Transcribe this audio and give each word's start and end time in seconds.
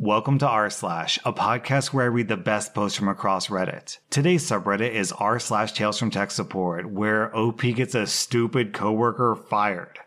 Welcome 0.00 0.38
to 0.38 0.46
r 0.46 0.70
slash, 0.70 1.18
a 1.24 1.32
podcast 1.32 1.88
where 1.88 2.04
I 2.04 2.08
read 2.08 2.28
the 2.28 2.36
best 2.36 2.72
posts 2.72 2.96
from 2.96 3.08
across 3.08 3.48
Reddit. 3.48 3.98
Today's 4.10 4.48
subreddit 4.48 4.92
is 4.92 5.10
r 5.10 5.40
slash 5.40 5.72
Tales 5.72 5.98
from 5.98 6.12
Tech 6.12 6.30
Support, 6.30 6.88
where 6.88 7.36
OP 7.36 7.62
gets 7.62 7.96
a 7.96 8.06
stupid 8.06 8.72
coworker 8.72 9.34
fired. 9.34 9.98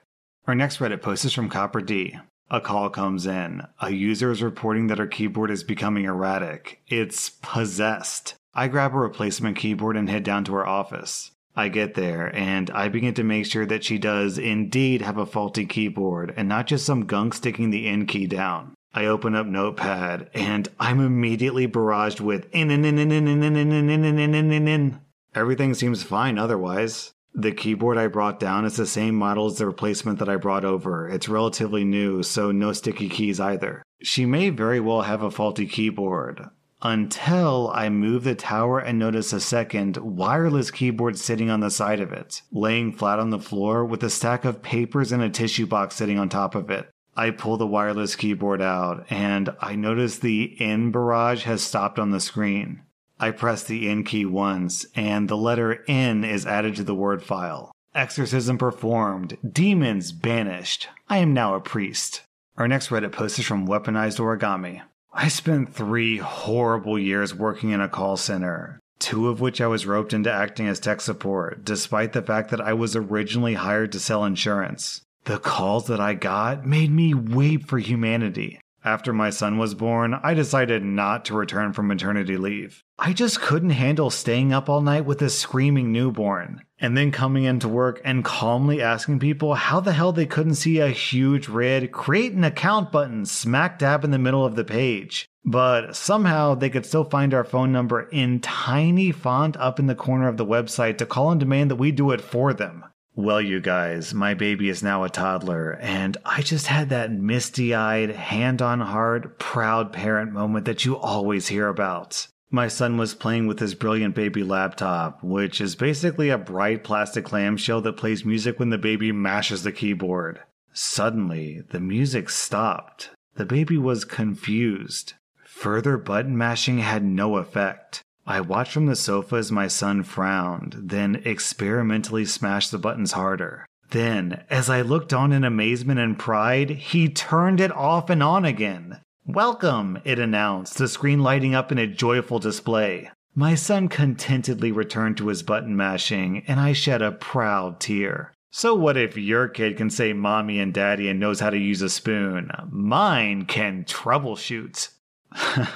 Our 0.47 0.55
next 0.55 0.77
Reddit 0.77 1.01
post 1.01 1.25
is 1.25 1.33
from 1.33 1.49
Copper 1.49 1.81
D. 1.81 2.17
A 2.49 2.61
call 2.61 2.89
comes 2.89 3.25
in. 3.25 3.63
A 3.81 3.91
user 3.91 4.31
is 4.31 4.41
reporting 4.41 4.87
that 4.87 4.97
her 4.97 5.07
keyboard 5.07 5.51
is 5.51 5.65
becoming 5.65 6.05
erratic. 6.05 6.79
It's 6.87 7.29
possessed. 7.41 8.35
I 8.53 8.69
grab 8.69 8.93
a 8.93 8.97
replacement 8.97 9.57
keyboard 9.57 9.97
and 9.97 10.09
head 10.09 10.23
down 10.23 10.45
to 10.45 10.53
her 10.53 10.65
office. 10.65 11.31
I 11.53 11.67
get 11.67 11.95
there 11.95 12.33
and 12.33 12.69
I 12.69 12.87
begin 12.87 13.13
to 13.15 13.25
make 13.25 13.45
sure 13.45 13.65
that 13.65 13.83
she 13.83 13.97
does 13.97 14.37
indeed 14.37 15.01
have 15.01 15.17
a 15.17 15.25
faulty 15.25 15.65
keyboard 15.65 16.33
and 16.37 16.47
not 16.47 16.67
just 16.67 16.85
some 16.85 17.07
gunk 17.07 17.33
sticking 17.33 17.71
the 17.71 17.89
N 17.89 18.05
key 18.05 18.25
down. 18.25 18.73
I 18.93 19.05
open 19.05 19.35
up 19.35 19.47
Notepad 19.47 20.29
and 20.33 20.67
I'm 20.79 20.99
immediately 20.99 21.67
barraged 21.67 22.19
with 22.19 22.47
in 22.51 22.69
in 22.71 22.83
in 22.83 22.99
in 22.99 23.11
in 23.11 23.27
in 23.27 23.43
in 23.43 23.55
in 23.55 23.71
in 23.71 24.03
in 24.03 24.19
in 24.19 24.35
in 24.35 24.51
in 24.51 24.67
in. 24.67 24.99
Everything 25.33 25.73
seems 25.73 26.03
fine 26.03 26.37
otherwise. 26.37 27.13
The 27.33 27.53
keyboard 27.53 27.97
I 27.97 28.07
brought 28.07 28.39
down 28.39 28.65
is 28.65 28.75
the 28.75 28.85
same 28.85 29.15
model 29.15 29.45
as 29.45 29.57
the 29.57 29.65
replacement 29.65 30.19
that 30.19 30.27
I 30.27 30.35
brought 30.35 30.65
over. 30.65 31.07
It's 31.07 31.29
relatively 31.29 31.85
new, 31.85 32.23
so 32.23 32.51
no 32.51 32.73
sticky 32.73 33.07
keys 33.07 33.39
either. 33.39 33.83
She 34.01 34.25
may 34.25 34.49
very 34.49 34.81
well 34.81 35.03
have 35.03 35.21
a 35.21 35.31
faulty 35.31 35.65
keyboard. 35.65 36.49
Until 36.81 37.71
I 37.73 37.87
move 37.89 38.25
the 38.25 38.35
tower 38.35 38.79
and 38.79 38.99
notice 38.99 39.31
a 39.31 39.39
second 39.39 39.97
wireless 39.97 40.71
keyboard 40.71 41.17
sitting 41.17 41.49
on 41.49 41.61
the 41.61 41.69
side 41.69 42.01
of 42.01 42.11
it, 42.11 42.41
laying 42.51 42.91
flat 42.91 43.19
on 43.19 43.29
the 43.29 43.39
floor 43.39 43.85
with 43.85 44.03
a 44.03 44.09
stack 44.09 44.43
of 44.43 44.63
papers 44.63 45.13
and 45.13 45.23
a 45.23 45.29
tissue 45.29 45.67
box 45.67 45.95
sitting 45.95 46.19
on 46.19 46.27
top 46.27 46.55
of 46.55 46.69
it. 46.69 46.89
I 47.15 47.31
pull 47.31 47.57
the 47.57 47.67
wireless 47.67 48.15
keyboard 48.15 48.61
out 48.61 49.05
and 49.09 49.49
I 49.59 49.75
notice 49.75 50.19
the 50.19 50.55
N 50.59 50.91
barrage 50.91 51.43
has 51.43 51.61
stopped 51.61 51.99
on 51.99 52.11
the 52.11 52.19
screen. 52.19 52.81
I 53.19 53.31
press 53.31 53.63
the 53.63 53.89
N 53.89 54.03
key 54.03 54.25
once 54.25 54.85
and 54.95 55.27
the 55.27 55.37
letter 55.37 55.83
N 55.87 56.23
is 56.23 56.45
added 56.45 56.75
to 56.77 56.83
the 56.83 56.95
word 56.95 57.21
file. 57.21 57.71
Exorcism 57.93 58.57
performed. 58.57 59.37
Demons 59.47 60.13
banished. 60.13 60.87
I 61.09 61.17
am 61.17 61.33
now 61.33 61.55
a 61.55 61.59
priest. 61.59 62.23
Our 62.57 62.67
next 62.67 62.87
Reddit 62.87 63.11
post 63.11 63.37
is 63.39 63.45
from 63.45 63.67
Weaponized 63.67 64.19
Origami. 64.19 64.81
I 65.13 65.27
spent 65.27 65.73
three 65.73 66.17
horrible 66.17 66.97
years 66.97 67.35
working 67.35 67.71
in 67.71 67.81
a 67.81 67.89
call 67.89 68.15
center, 68.15 68.79
two 68.99 69.27
of 69.27 69.41
which 69.41 69.59
I 69.59 69.67
was 69.67 69.85
roped 69.85 70.13
into 70.13 70.31
acting 70.31 70.67
as 70.67 70.79
tech 70.79 71.01
support, 71.01 71.65
despite 71.65 72.13
the 72.13 72.21
fact 72.21 72.49
that 72.51 72.61
I 72.61 72.71
was 72.71 72.95
originally 72.95 73.55
hired 73.55 73.91
to 73.91 73.99
sell 73.99 74.23
insurance. 74.23 75.01
The 75.25 75.37
calls 75.37 75.85
that 75.87 75.99
I 75.99 76.15
got 76.15 76.65
made 76.65 76.91
me 76.91 77.13
weep 77.13 77.67
for 77.67 77.77
humanity. 77.77 78.59
After 78.83 79.13
my 79.13 79.29
son 79.29 79.59
was 79.59 79.75
born, 79.75 80.19
I 80.23 80.33
decided 80.33 80.83
not 80.83 81.25
to 81.25 81.35
return 81.35 81.71
from 81.71 81.87
maternity 81.87 82.35
leave. 82.35 82.83
I 82.97 83.13
just 83.13 83.39
couldn't 83.39 83.69
handle 83.69 84.09
staying 84.09 84.51
up 84.51 84.67
all 84.67 84.81
night 84.81 85.05
with 85.05 85.21
a 85.21 85.29
screaming 85.29 85.91
newborn, 85.91 86.63
and 86.79 86.97
then 86.97 87.11
coming 87.11 87.43
into 87.43 87.67
work 87.67 88.01
and 88.03 88.25
calmly 88.25 88.81
asking 88.81 89.19
people 89.19 89.53
how 89.53 89.79
the 89.79 89.93
hell 89.93 90.11
they 90.11 90.25
couldn't 90.25 90.55
see 90.55 90.79
a 90.79 90.89
huge 90.89 91.47
red 91.47 91.91
create 91.91 92.33
an 92.33 92.43
account 92.43 92.91
button 92.91 93.23
smack 93.27 93.77
dab 93.77 94.03
in 94.03 94.09
the 94.09 94.17
middle 94.17 94.43
of 94.43 94.55
the 94.55 94.63
page. 94.63 95.27
But 95.45 95.95
somehow 95.95 96.55
they 96.55 96.71
could 96.71 96.85
still 96.87 97.03
find 97.03 97.35
our 97.35 97.43
phone 97.43 97.71
number 97.71 98.09
in 98.09 98.39
tiny 98.39 99.11
font 99.11 99.55
up 99.57 99.79
in 99.79 99.85
the 99.85 99.93
corner 99.93 100.27
of 100.27 100.37
the 100.37 100.45
website 100.45 100.97
to 100.97 101.05
call 101.05 101.29
and 101.29 101.39
demand 101.39 101.69
that 101.69 101.75
we 101.75 101.91
do 101.91 102.09
it 102.09 102.21
for 102.21 102.51
them. 102.51 102.85
Well, 103.15 103.41
you 103.41 103.59
guys, 103.59 104.13
my 104.13 104.33
baby 104.33 104.69
is 104.69 104.81
now 104.81 105.03
a 105.03 105.09
toddler, 105.09 105.71
and 105.81 106.15
I 106.23 106.41
just 106.41 106.67
had 106.67 106.89
that 106.89 107.11
misty 107.11 107.75
eyed, 107.75 108.11
hand 108.11 108.61
on 108.61 108.79
heart, 108.79 109.37
proud 109.37 109.91
parent 109.91 110.31
moment 110.31 110.65
that 110.65 110.85
you 110.85 110.97
always 110.97 111.49
hear 111.49 111.67
about. 111.67 112.27
My 112.49 112.69
son 112.69 112.97
was 112.97 113.13
playing 113.13 113.47
with 113.47 113.59
his 113.59 113.75
brilliant 113.75 114.15
baby 114.15 114.43
laptop, 114.43 115.21
which 115.23 115.59
is 115.59 115.75
basically 115.75 116.29
a 116.29 116.37
bright 116.37 116.85
plastic 116.85 117.25
clamshell 117.25 117.81
that 117.81 117.97
plays 117.97 118.23
music 118.23 118.59
when 118.59 118.69
the 118.69 118.77
baby 118.77 119.11
mashes 119.11 119.63
the 119.63 119.73
keyboard. 119.73 120.39
Suddenly, 120.71 121.61
the 121.69 121.81
music 121.81 122.29
stopped. 122.29 123.09
The 123.35 123.45
baby 123.45 123.77
was 123.77 124.05
confused. 124.05 125.13
Further 125.45 125.97
button 125.97 126.37
mashing 126.37 126.79
had 126.79 127.03
no 127.03 127.35
effect. 127.35 128.03
I 128.27 128.41
watched 128.41 128.71
from 128.71 128.85
the 128.85 128.95
sofa 128.95 129.37
as 129.37 129.51
my 129.51 129.67
son 129.67 130.03
frowned, 130.03 130.75
then 130.77 131.21
experimentally 131.25 132.25
smashed 132.25 132.71
the 132.71 132.77
buttons 132.77 133.13
harder. 133.13 133.65
Then, 133.89 134.43
as 134.49 134.69
I 134.69 134.81
looked 134.81 135.11
on 135.11 135.33
in 135.33 135.43
amazement 135.43 135.99
and 135.99 136.17
pride, 136.17 136.69
he 136.69 137.09
turned 137.09 137.59
it 137.59 137.71
off 137.71 138.09
and 138.09 138.23
on 138.23 138.45
again. 138.45 139.01
Welcome, 139.25 139.99
it 140.05 140.17
announced, 140.17 140.77
the 140.77 140.87
screen 140.87 141.21
lighting 141.21 141.55
up 141.55 141.71
in 141.71 141.77
a 141.77 141.87
joyful 141.87 142.39
display. 142.39 143.11
My 143.35 143.55
son 143.55 143.87
contentedly 143.87 144.71
returned 144.71 145.17
to 145.17 145.27
his 145.27 145.43
button 145.43 145.75
mashing, 145.75 146.43
and 146.47 146.59
I 146.59 146.73
shed 146.73 147.01
a 147.01 147.11
proud 147.11 147.79
tear. 147.79 148.33
So, 148.51 148.75
what 148.75 148.97
if 148.97 149.17
your 149.17 149.47
kid 149.47 149.77
can 149.77 149.89
say 149.89 150.11
mommy 150.11 150.59
and 150.59 150.73
daddy 150.73 151.07
and 151.07 151.19
knows 151.19 151.39
how 151.39 151.49
to 151.49 151.57
use 151.57 151.81
a 151.81 151.89
spoon? 151.89 152.51
Mine 152.69 153.45
can 153.45 153.85
troubleshoot. 153.85 154.89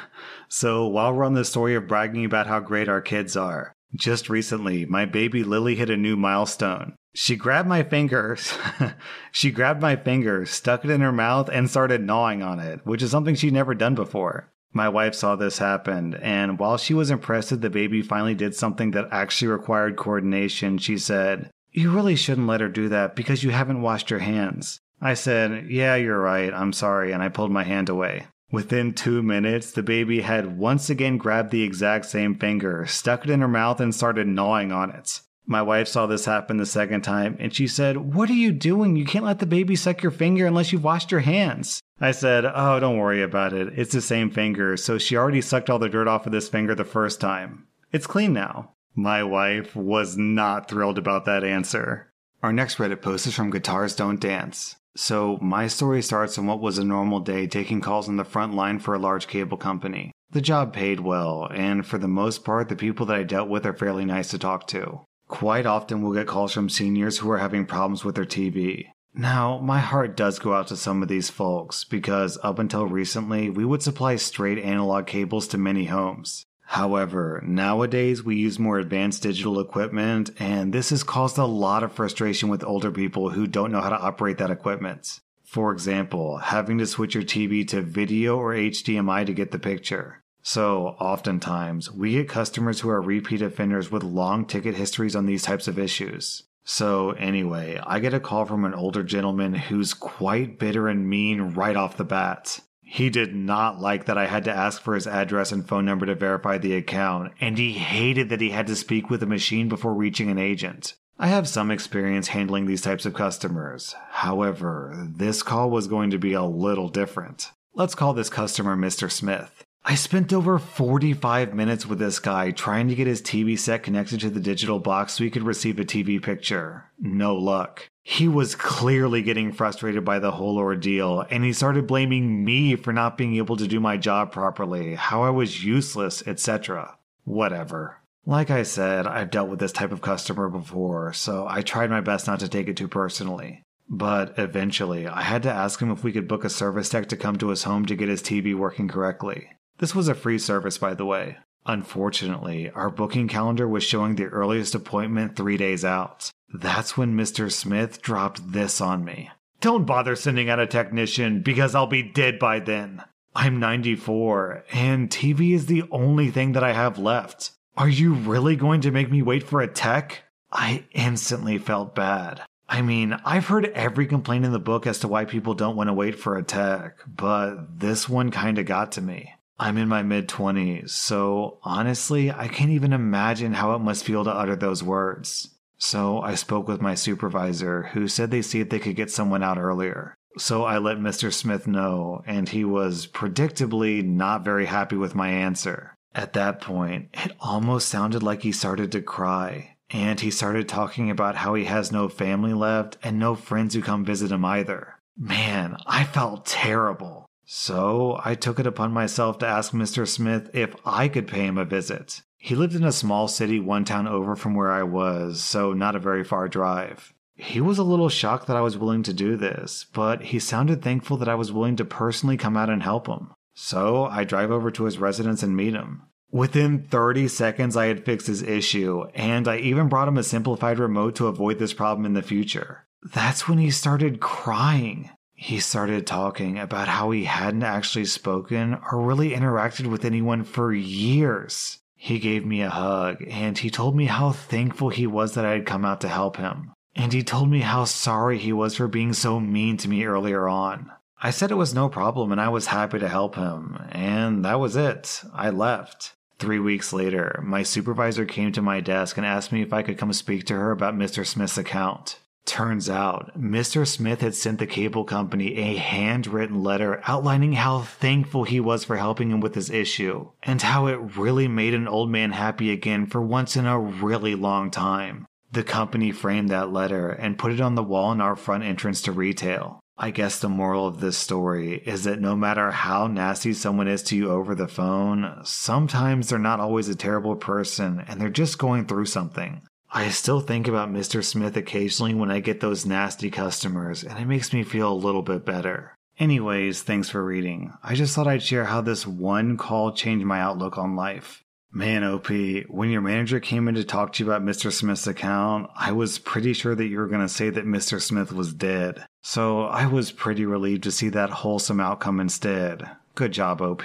So 0.49 0.87
while 0.87 1.13
we're 1.13 1.25
on 1.25 1.33
the 1.33 1.45
story 1.45 1.75
of 1.75 1.87
bragging 1.87 2.25
about 2.25 2.47
how 2.47 2.59
great 2.59 2.89
our 2.89 3.01
kids 3.01 3.35
are, 3.35 3.73
just 3.95 4.29
recently, 4.29 4.85
my 4.85 5.05
baby 5.05 5.43
Lily 5.43 5.75
hit 5.75 5.89
a 5.89 5.97
new 5.97 6.15
milestone. 6.15 6.95
She 7.13 7.35
grabbed 7.35 7.69
my 7.69 7.83
finger, 7.83 8.37
she 9.31 9.51
grabbed 9.51 9.81
my 9.81 9.95
finger, 9.95 10.45
stuck 10.45 10.83
it 10.83 10.91
in 10.91 11.01
her 11.01 11.13
mouth, 11.13 11.49
and 11.49 11.69
started 11.69 12.03
gnawing 12.03 12.43
on 12.43 12.59
it, 12.59 12.81
which 12.85 13.01
is 13.01 13.11
something 13.11 13.35
she'd 13.35 13.53
never 13.53 13.73
done 13.73 13.95
before. 13.95 14.51
My 14.73 14.89
wife 14.89 15.15
saw 15.15 15.37
this 15.37 15.59
happen, 15.59 16.15
and 16.15 16.59
while 16.59 16.75
she 16.75 16.93
was 16.93 17.09
impressed 17.09 17.51
that 17.51 17.61
the 17.61 17.69
baby 17.69 18.01
finally 18.01 18.35
did 18.35 18.53
something 18.53 18.91
that 18.91 19.07
actually 19.11 19.47
required 19.47 19.95
coordination, 19.95 20.77
she 20.77 20.97
said, 20.97 21.49
You 21.71 21.91
really 21.91 22.17
shouldn't 22.17 22.47
let 22.47 22.59
her 22.59 22.67
do 22.67 22.89
that 22.89 23.15
because 23.15 23.41
you 23.41 23.51
haven't 23.51 23.81
washed 23.81 24.09
your 24.09 24.19
hands. 24.19 24.81
I 24.99 25.13
said, 25.13 25.67
Yeah, 25.69 25.95
you're 25.95 26.19
right, 26.19 26.53
I'm 26.53 26.73
sorry, 26.73 27.13
and 27.13 27.23
I 27.23 27.29
pulled 27.29 27.51
my 27.51 27.63
hand 27.63 27.87
away. 27.87 28.27
Within 28.51 28.93
two 28.93 29.23
minutes, 29.23 29.71
the 29.71 29.83
baby 29.83 30.21
had 30.21 30.57
once 30.57 30.89
again 30.89 31.17
grabbed 31.17 31.51
the 31.51 31.63
exact 31.63 32.05
same 32.05 32.35
finger, 32.35 32.85
stuck 32.85 33.25
it 33.25 33.31
in 33.31 33.41
her 33.41 33.47
mouth, 33.47 33.79
and 33.79 33.93
started 33.93 34.27
gnawing 34.27 34.71
on 34.71 34.91
it. 34.91 35.21
My 35.47 35.61
wife 35.61 35.87
saw 35.87 36.07
this 36.07 36.25
happen 36.25 36.57
the 36.57 36.65
second 36.65 37.01
time 37.01 37.37
and 37.39 37.53
she 37.53 37.67
said, 37.67 37.97
What 38.15 38.29
are 38.29 38.33
you 38.33 38.51
doing? 38.51 38.95
You 38.95 39.05
can't 39.05 39.25
let 39.25 39.39
the 39.39 39.45
baby 39.45 39.75
suck 39.75 40.01
your 40.01 40.11
finger 40.11 40.47
unless 40.47 40.71
you've 40.71 40.83
washed 40.83 41.11
your 41.11 41.21
hands. 41.21 41.81
I 42.01 42.11
said, 42.11 42.45
Oh, 42.45 42.79
don't 42.79 42.97
worry 42.97 43.21
about 43.21 43.53
it. 43.53 43.77
It's 43.77 43.93
the 43.93 44.01
same 44.01 44.31
finger, 44.31 44.75
so 44.75 44.97
she 44.97 45.15
already 45.15 45.41
sucked 45.41 45.69
all 45.69 45.77
the 45.77 45.89
dirt 45.89 46.07
off 46.07 46.25
of 46.25 46.31
this 46.31 46.49
finger 46.49 46.73
the 46.73 46.83
first 46.83 47.21
time. 47.21 47.67
It's 47.91 48.07
clean 48.07 48.33
now. 48.33 48.71
My 48.95 49.23
wife 49.23 49.75
was 49.75 50.17
not 50.17 50.67
thrilled 50.67 50.97
about 50.97 51.25
that 51.25 51.43
answer. 51.43 52.11
Our 52.41 52.51
next 52.51 52.77
Reddit 52.77 53.01
post 53.01 53.27
is 53.27 53.35
from 53.35 53.51
Guitars 53.51 53.95
Don't 53.95 54.19
Dance. 54.19 54.77
So, 54.95 55.37
my 55.41 55.67
story 55.67 56.01
starts 56.01 56.37
on 56.37 56.45
what 56.45 56.61
was 56.61 56.77
a 56.77 56.83
normal 56.83 57.19
day 57.19 57.47
taking 57.47 57.81
calls 57.81 58.07
on 58.07 58.15
the 58.15 58.23
front 58.23 58.53
line 58.53 58.79
for 58.79 58.93
a 58.93 58.99
large 58.99 59.27
cable 59.27 59.57
company. 59.57 60.11
The 60.31 60.41
job 60.41 60.73
paid 60.73 61.01
well, 61.01 61.49
and 61.53 61.85
for 61.85 61.97
the 61.97 62.07
most 62.07 62.45
part, 62.45 62.69
the 62.69 62.75
people 62.75 63.05
that 63.07 63.17
I 63.17 63.23
dealt 63.23 63.49
with 63.49 63.65
are 63.65 63.73
fairly 63.73 64.05
nice 64.05 64.29
to 64.29 64.39
talk 64.39 64.67
to. 64.67 65.01
Quite 65.27 65.65
often, 65.65 66.01
we'll 66.01 66.13
get 66.13 66.27
calls 66.27 66.53
from 66.53 66.69
seniors 66.69 67.17
who 67.17 67.29
are 67.31 67.39
having 67.39 67.65
problems 67.65 68.05
with 68.05 68.15
their 68.15 68.25
TV. 68.25 68.85
Now, 69.13 69.59
my 69.59 69.79
heart 69.79 70.17
does 70.17 70.39
go 70.39 70.53
out 70.53 70.67
to 70.67 70.77
some 70.77 71.01
of 71.01 71.07
these 71.07 71.29
folks 71.29 71.83
because 71.83 72.37
up 72.43 72.59
until 72.59 72.85
recently, 72.85 73.49
we 73.49 73.63
would 73.63 73.81
supply 73.81 74.17
straight 74.17 74.59
analog 74.59 75.07
cables 75.07 75.47
to 75.49 75.57
many 75.57 75.85
homes. 75.85 76.45
However, 76.65 77.41
nowadays 77.45 78.23
we 78.23 78.35
use 78.35 78.59
more 78.59 78.79
advanced 78.79 79.23
digital 79.23 79.59
equipment, 79.59 80.31
and 80.39 80.73
this 80.73 80.89
has 80.89 81.03
caused 81.03 81.37
a 81.37 81.45
lot 81.45 81.83
of 81.83 81.93
frustration 81.93 82.49
with 82.49 82.63
older 82.63 82.91
people 82.91 83.29
who 83.29 83.47
don't 83.47 83.71
know 83.71 83.81
how 83.81 83.89
to 83.89 83.99
operate 83.99 84.39
that 84.39 84.51
equipment. 84.51 85.19
For 85.43 85.71
example, 85.71 86.37
having 86.37 86.79
to 86.79 86.87
switch 86.87 87.13
your 87.13 87.23
TV 87.23 87.65
to 87.69 87.81
video 87.81 88.37
or 88.37 88.53
HDMI 88.53 89.25
to 89.27 89.33
get 89.33 89.51
the 89.51 89.59
picture. 89.59 90.21
So, 90.41 90.87
oftentimes, 90.99 91.91
we 91.91 92.13
get 92.13 92.29
customers 92.29 92.81
who 92.81 92.89
are 92.89 93.01
repeat 93.01 93.41
offenders 93.41 93.89
with 93.89 94.03
long 94.03 94.45
ticket 94.45 94.75
histories 94.75 95.15
on 95.15 95.25
these 95.25 95.43
types 95.43 95.67
of 95.67 95.79
issues. 95.79 96.43
So, 96.63 97.11
anyway, 97.11 97.79
I 97.85 97.99
get 97.99 98.13
a 98.13 98.19
call 98.19 98.45
from 98.45 98.65
an 98.65 98.73
older 98.73 99.03
gentleman 99.03 99.53
who's 99.53 99.93
quite 99.93 100.59
bitter 100.59 100.87
and 100.87 101.07
mean 101.07 101.53
right 101.53 101.75
off 101.75 101.97
the 101.97 102.03
bat. 102.03 102.59
He 102.87 103.09
did 103.09 103.35
not 103.35 103.81
like 103.81 104.05
that 104.05 104.17
I 104.17 104.27
had 104.27 104.43
to 104.45 104.55
ask 104.55 104.81
for 104.81 104.95
his 104.95 105.07
address 105.07 105.51
and 105.51 105.67
phone 105.67 105.85
number 105.85 106.05
to 106.05 106.15
verify 106.15 106.57
the 106.57 106.75
account, 106.75 107.33
and 107.41 107.57
he 107.57 107.73
hated 107.73 108.29
that 108.29 108.41
he 108.41 108.51
had 108.51 108.67
to 108.67 108.75
speak 108.75 109.09
with 109.09 109.23
a 109.23 109.27
machine 109.27 109.67
before 109.67 109.93
reaching 109.93 110.29
an 110.29 110.37
agent. 110.37 110.93
I 111.17 111.27
have 111.27 111.47
some 111.47 111.71
experience 111.71 112.29
handling 112.29 112.67
these 112.67 112.81
types 112.81 113.05
of 113.05 113.13
customers. 113.13 113.95
However, 114.11 115.07
this 115.15 115.41
call 115.43 115.71
was 115.71 115.87
going 115.87 116.11
to 116.11 116.19
be 116.19 116.33
a 116.33 116.43
little 116.43 116.89
different. 116.89 117.51
Let's 117.73 117.95
call 117.95 118.13
this 118.13 118.29
customer 118.29 118.77
Mr. 118.77 119.11
Smith. 119.11 119.64
I 119.87 119.93
spent 119.93 120.33
over 120.33 120.57
45 120.57 121.53
minutes 121.53 121.85
with 121.85 121.99
this 121.99 122.17
guy 122.17 122.49
trying 122.49 122.87
to 122.87 122.95
get 122.95 123.05
his 123.05 123.21
TV 123.21 123.57
set 123.57 123.83
connected 123.83 124.19
to 124.21 124.31
the 124.31 124.39
digital 124.39 124.79
box 124.79 125.13
so 125.13 125.23
he 125.23 125.29
could 125.29 125.43
receive 125.43 125.79
a 125.79 125.83
TV 125.85 126.19
picture. 126.19 126.85
No 126.99 127.35
luck. 127.35 127.87
He 128.01 128.27
was 128.27 128.55
clearly 128.55 129.21
getting 129.21 129.51
frustrated 129.51 130.03
by 130.03 130.17
the 130.17 130.31
whole 130.31 130.57
ordeal, 130.57 131.23
and 131.29 131.43
he 131.43 131.53
started 131.53 131.85
blaming 131.85 132.43
me 132.43 132.75
for 132.75 132.93
not 132.93 133.15
being 133.15 133.35
able 133.35 133.57
to 133.57 133.67
do 133.67 133.79
my 133.79 133.95
job 133.95 134.31
properly, 134.31 134.95
how 134.95 135.21
I 135.21 135.29
was 135.29 135.63
useless, 135.63 136.23
etc. 136.25 136.97
Whatever. 137.23 138.01
Like 138.25 138.49
I 138.49 138.63
said, 138.63 139.05
I've 139.05 139.29
dealt 139.29 139.49
with 139.49 139.59
this 139.59 139.71
type 139.71 139.91
of 139.91 140.01
customer 140.01 140.49
before, 140.49 141.13
so 141.13 141.45
I 141.47 141.61
tried 141.61 141.91
my 141.91 142.01
best 142.01 142.25
not 142.25 142.39
to 142.39 142.49
take 142.49 142.67
it 142.67 142.75
too 142.75 142.87
personally. 142.87 143.61
But 143.87 144.33
eventually, 144.39 145.05
I 145.07 145.21
had 145.21 145.43
to 145.43 145.53
ask 145.53 145.79
him 145.79 145.91
if 145.91 146.03
we 146.03 146.11
could 146.11 146.27
book 146.27 146.43
a 146.43 146.49
service 146.49 146.89
tech 146.89 147.07
to 147.09 147.15
come 147.15 147.35
to 147.37 147.49
his 147.49 147.63
home 147.63 147.85
to 147.85 147.95
get 147.95 148.09
his 148.09 148.23
TV 148.23 148.55
working 148.55 148.87
correctly. 148.87 149.51
This 149.77 149.93
was 149.93 150.07
a 150.07 150.15
free 150.15 150.39
service, 150.39 150.77
by 150.77 150.93
the 150.93 151.05
way. 151.05 151.37
Unfortunately, 151.65 152.69
our 152.69 152.89
booking 152.89 153.27
calendar 153.27 153.67
was 153.67 153.83
showing 153.83 154.15
the 154.15 154.25
earliest 154.25 154.75
appointment 154.75 155.35
three 155.35 155.57
days 155.57 155.83
out. 155.83 156.31
That's 156.53 156.95
when 156.95 157.17
Mr. 157.17 157.51
Smith 157.51 158.01
dropped 158.01 158.51
this 158.53 158.79
on 158.79 159.03
me. 159.03 159.31
Don't 159.61 159.85
bother 159.85 160.15
sending 160.15 160.49
out 160.49 160.59
a 160.59 160.67
technician 160.67 161.41
because 161.41 161.73
I'll 161.73 161.87
be 161.87 162.03
dead 162.03 162.39
by 162.39 162.59
then. 162.59 163.03
I'm 163.35 163.59
94 163.59 164.63
and 164.71 165.09
TV 165.09 165.53
is 165.53 165.65
the 165.65 165.83
only 165.91 166.31
thing 166.31 166.53
that 166.53 166.63
I 166.63 166.71
have 166.71 166.97
left. 166.97 167.51
Are 167.75 167.89
you 167.89 168.13
really 168.13 168.55
going 168.55 168.81
to 168.81 168.91
make 168.91 169.11
me 169.11 169.21
wait 169.21 169.43
for 169.43 169.59
a 169.59 169.67
tech? 169.67 170.23
I 170.51 170.85
instantly 170.93 171.57
felt 171.57 171.95
bad. 171.95 172.41
I 172.69 172.81
mean, 172.81 173.13
I've 173.25 173.47
heard 173.47 173.65
every 173.65 174.07
complaint 174.07 174.45
in 174.45 174.53
the 174.53 174.59
book 174.59 174.87
as 174.87 174.99
to 174.99 175.07
why 175.07 175.25
people 175.25 175.53
don't 175.53 175.75
want 175.75 175.89
to 175.89 175.93
wait 175.93 176.17
for 176.17 176.37
a 176.37 176.43
tech, 176.43 176.99
but 177.07 177.79
this 177.79 178.07
one 178.07 178.31
kinda 178.31 178.63
got 178.63 178.93
to 178.93 179.01
me. 179.01 179.34
I'm 179.57 179.77
in 179.77 179.87
my 179.87 180.03
mid 180.03 180.27
20s, 180.27 180.89
so 180.89 181.59
honestly, 181.63 182.31
I 182.31 182.47
can't 182.47 182.71
even 182.71 182.91
imagine 182.91 183.53
how 183.53 183.73
it 183.73 183.79
must 183.79 184.03
feel 184.03 184.23
to 184.23 184.29
utter 184.29 184.55
those 184.55 184.83
words. 184.83 185.55
So 185.77 186.19
I 186.21 186.35
spoke 186.35 186.67
with 186.67 186.81
my 186.81 186.95
supervisor, 186.95 187.83
who 187.93 188.07
said 188.07 188.31
they 188.31 188.41
see 188.41 188.59
if 188.59 188.69
they 188.69 188.79
could 188.79 188.95
get 188.95 189.11
someone 189.11 189.43
out 189.43 189.57
earlier. 189.57 190.15
So 190.37 190.63
I 190.63 190.77
let 190.77 190.97
Mr. 190.97 191.31
Smith 191.31 191.67
know, 191.67 192.21
and 192.25 192.49
he 192.49 192.65
was 192.65 193.07
predictably 193.07 194.03
not 194.03 194.43
very 194.43 194.65
happy 194.65 194.97
with 194.97 195.15
my 195.15 195.29
answer. 195.29 195.95
At 196.13 196.33
that 196.33 196.59
point, 196.61 197.09
it 197.13 197.31
almost 197.39 197.87
sounded 197.87 198.23
like 198.23 198.41
he 198.41 198.51
started 198.51 198.91
to 198.91 199.01
cry, 199.01 199.75
and 199.89 200.19
he 200.19 200.31
started 200.31 200.67
talking 200.67 201.09
about 201.09 201.35
how 201.35 201.53
he 201.53 201.65
has 201.65 201.91
no 201.91 202.09
family 202.09 202.53
left 202.53 202.97
and 203.03 203.17
no 203.17 203.35
friends 203.35 203.73
who 203.73 203.81
come 203.81 204.03
visit 204.03 204.31
him 204.31 204.43
either. 204.43 204.95
Man, 205.17 205.77
I 205.85 206.03
felt 206.03 206.45
terrible. 206.45 207.24
So 207.45 208.19
I 208.23 208.35
took 208.35 208.59
it 208.59 208.67
upon 208.67 208.91
myself 208.91 209.37
to 209.39 209.47
ask 209.47 209.71
Mr. 209.71 210.07
Smith 210.07 210.49
if 210.53 210.75
I 210.85 211.07
could 211.07 211.27
pay 211.27 211.45
him 211.45 211.57
a 211.57 211.65
visit. 211.65 212.21
He 212.37 212.55
lived 212.55 212.75
in 212.75 212.83
a 212.83 212.91
small 212.91 213.27
city 213.27 213.59
one 213.59 213.85
town 213.85 214.07
over 214.07 214.35
from 214.35 214.55
where 214.55 214.71
I 214.71 214.83
was, 214.83 215.41
so 215.41 215.73
not 215.73 215.95
a 215.95 215.99
very 215.99 216.23
far 216.23 216.47
drive. 216.47 217.13
He 217.35 217.59
was 217.59 217.77
a 217.77 217.83
little 217.83 218.09
shocked 218.09 218.47
that 218.47 218.55
I 218.55 218.61
was 218.61 218.77
willing 218.77 219.03
to 219.03 219.13
do 219.13 219.35
this, 219.35 219.85
but 219.93 220.23
he 220.23 220.39
sounded 220.39 220.81
thankful 220.81 221.17
that 221.17 221.27
I 221.29 221.35
was 221.35 221.51
willing 221.51 221.75
to 221.77 221.85
personally 221.85 222.37
come 222.37 222.55
out 222.55 222.69
and 222.69 222.81
help 222.81 223.07
him. 223.07 223.33
So 223.53 224.05
I 224.05 224.23
drive 224.23 224.51
over 224.51 224.71
to 224.71 224.85
his 224.85 224.97
residence 224.97 225.43
and 225.43 225.55
meet 225.55 225.73
him. 225.73 226.03
Within 226.31 226.83
30 226.83 227.27
seconds, 227.27 227.77
I 227.77 227.85
had 227.85 228.05
fixed 228.05 228.27
his 228.27 228.41
issue, 228.41 229.05
and 229.13 229.47
I 229.47 229.57
even 229.57 229.89
brought 229.89 230.07
him 230.07 230.17
a 230.17 230.23
simplified 230.23 230.79
remote 230.79 231.15
to 231.15 231.27
avoid 231.27 231.59
this 231.59 231.73
problem 231.73 232.05
in 232.05 232.13
the 232.13 232.21
future. 232.21 232.85
That's 233.03 233.47
when 233.47 233.57
he 233.57 233.71
started 233.71 234.19
crying. 234.19 235.09
He 235.35 235.59
started 235.59 236.07
talking 236.07 236.57
about 236.57 236.87
how 236.87 237.11
he 237.11 237.25
hadn't 237.25 237.63
actually 237.63 238.05
spoken 238.05 238.77
or 238.91 239.01
really 239.01 239.31
interacted 239.31 239.87
with 239.87 240.05
anyone 240.05 240.43
for 240.43 240.73
years. 240.73 241.79
He 241.95 242.19
gave 242.19 242.45
me 242.45 242.61
a 242.61 242.69
hug 242.69 243.23
and 243.27 243.57
he 243.57 243.69
told 243.69 243.95
me 243.95 244.05
how 244.05 244.31
thankful 244.31 244.89
he 244.89 245.05
was 245.05 245.33
that 245.33 245.45
I 245.45 245.51
had 245.51 245.65
come 245.65 245.85
out 245.85 246.01
to 246.01 246.07
help 246.07 246.37
him. 246.37 246.71
And 246.95 247.11
he 247.11 247.23
told 247.23 247.49
me 247.49 247.59
how 247.59 247.83
sorry 247.83 248.37
he 248.37 248.53
was 248.53 248.75
for 248.75 248.87
being 248.87 249.11
so 249.11 249.39
mean 249.39 249.75
to 249.77 249.89
me 249.89 250.05
earlier 250.05 250.47
on. 250.47 250.91
I 251.21 251.31
said 251.31 251.51
it 251.51 251.55
was 251.55 251.73
no 251.73 251.89
problem 251.89 252.31
and 252.31 252.39
I 252.39 252.49
was 252.49 252.67
happy 252.67 252.99
to 252.99 253.09
help 253.09 253.35
him, 253.35 253.77
and 253.91 254.45
that 254.45 254.59
was 254.59 254.75
it. 254.75 255.21
I 255.33 255.49
left. 255.49 256.13
Three 256.37 256.59
weeks 256.59 256.93
later, 256.93 257.41
my 257.43 257.63
supervisor 257.63 258.25
came 258.25 258.51
to 258.51 258.61
my 258.61 258.81
desk 258.81 259.17
and 259.17 259.25
asked 259.25 259.51
me 259.51 259.61
if 259.61 259.73
I 259.73 259.81
could 259.81 259.97
come 259.97 260.13
speak 260.13 260.45
to 260.45 260.53
her 260.53 260.71
about 260.71 260.95
Mr. 260.95 261.25
Smith's 261.25 261.57
account. 261.57 262.19
Turns 262.45 262.89
out, 262.89 263.31
Mr. 263.37 263.87
Smith 263.87 264.21
had 264.21 264.35
sent 264.35 264.59
the 264.59 264.67
cable 264.67 265.03
company 265.03 265.55
a 265.55 265.77
handwritten 265.77 266.63
letter 266.63 267.01
outlining 267.07 267.53
how 267.53 267.81
thankful 267.81 268.43
he 268.43 268.59
was 268.59 268.83
for 268.83 268.97
helping 268.97 269.31
him 269.31 269.39
with 269.39 269.55
his 269.55 269.71
issue, 269.71 270.29
and 270.43 270.61
how 270.61 270.85
it 270.85 271.17
really 271.17 271.47
made 271.47 271.73
an 271.73 271.87
old 271.87 272.09
man 272.11 272.31
happy 272.31 272.71
again 272.71 273.07
for 273.07 273.21
once 273.21 273.55
in 273.55 273.65
a 273.65 273.79
really 273.79 274.35
long 274.35 274.69
time. 274.69 275.25
The 275.51 275.63
company 275.63 276.11
framed 276.11 276.49
that 276.49 276.71
letter 276.71 277.09
and 277.09 277.37
put 277.37 277.51
it 277.51 277.61
on 277.61 277.75
the 277.75 277.83
wall 277.83 278.11
in 278.11 278.21
our 278.21 278.35
front 278.35 278.63
entrance 278.63 279.01
to 279.03 279.11
retail. 279.11 279.79
I 279.97 280.11
guess 280.11 280.39
the 280.39 280.49
moral 280.49 280.87
of 280.87 280.99
this 280.99 281.17
story 281.17 281.81
is 281.85 282.03
that 282.03 282.19
no 282.19 282.35
matter 282.35 282.69
how 282.71 283.07
nasty 283.07 283.53
someone 283.53 283.87
is 283.87 284.03
to 284.03 284.15
you 284.15 284.29
over 284.29 284.53
the 284.53 284.67
phone, 284.67 285.39
sometimes 285.43 286.29
they're 286.29 286.37
not 286.37 286.59
always 286.59 286.89
a 286.89 286.95
terrible 286.95 287.37
person 287.37 288.03
and 288.05 288.19
they're 288.19 288.29
just 288.29 288.57
going 288.57 288.85
through 288.85 289.05
something. 289.05 289.61
I 289.91 290.09
still 290.09 290.41
think 290.41 290.67
about 290.67 290.91
Mr. 290.91 291.23
Smith 291.23 291.55
occasionally 291.55 292.13
when 292.13 292.31
I 292.31 292.39
get 292.39 292.59
those 292.59 292.85
nasty 292.85 293.29
customers, 293.29 294.03
and 294.03 294.19
it 294.19 294.25
makes 294.25 294.51
me 294.51 294.63
feel 294.63 294.91
a 294.91 294.93
little 294.93 295.21
bit 295.21 295.45
better. 295.45 295.95
Anyways, 296.17 296.81
thanks 296.81 297.09
for 297.09 297.23
reading. 297.23 297.73
I 297.83 297.95
just 297.95 298.15
thought 298.15 298.27
I'd 298.27 298.43
share 298.43 298.65
how 298.65 298.81
this 298.81 299.05
one 299.05 299.57
call 299.57 299.91
changed 299.91 300.25
my 300.25 300.39
outlook 300.39 300.77
on 300.77 300.95
life. 300.95 301.43
Man, 301.71 302.05
OP, 302.05 302.29
when 302.69 302.89
your 302.89 303.01
manager 303.01 303.41
came 303.41 303.67
in 303.67 303.75
to 303.75 303.83
talk 303.83 304.13
to 304.13 304.23
you 304.23 304.31
about 304.31 304.45
Mr. 304.45 304.71
Smith's 304.71 305.07
account, 305.07 305.69
I 305.75 305.91
was 305.91 306.19
pretty 306.19 306.53
sure 306.53 306.73
that 306.73 306.85
you 306.85 306.97
were 306.99 307.07
going 307.07 307.21
to 307.21 307.27
say 307.27 307.49
that 307.49 307.65
Mr. 307.65 308.01
Smith 308.01 308.31
was 308.31 308.53
dead. 308.53 309.05
So 309.23 309.63
I 309.63 309.85
was 309.85 310.13
pretty 310.13 310.45
relieved 310.45 310.83
to 310.83 310.91
see 310.91 311.09
that 311.09 311.31
wholesome 311.31 311.81
outcome 311.81 312.21
instead. 312.21 312.89
Good 313.13 313.33
job, 313.33 313.61
OP. 313.61 313.83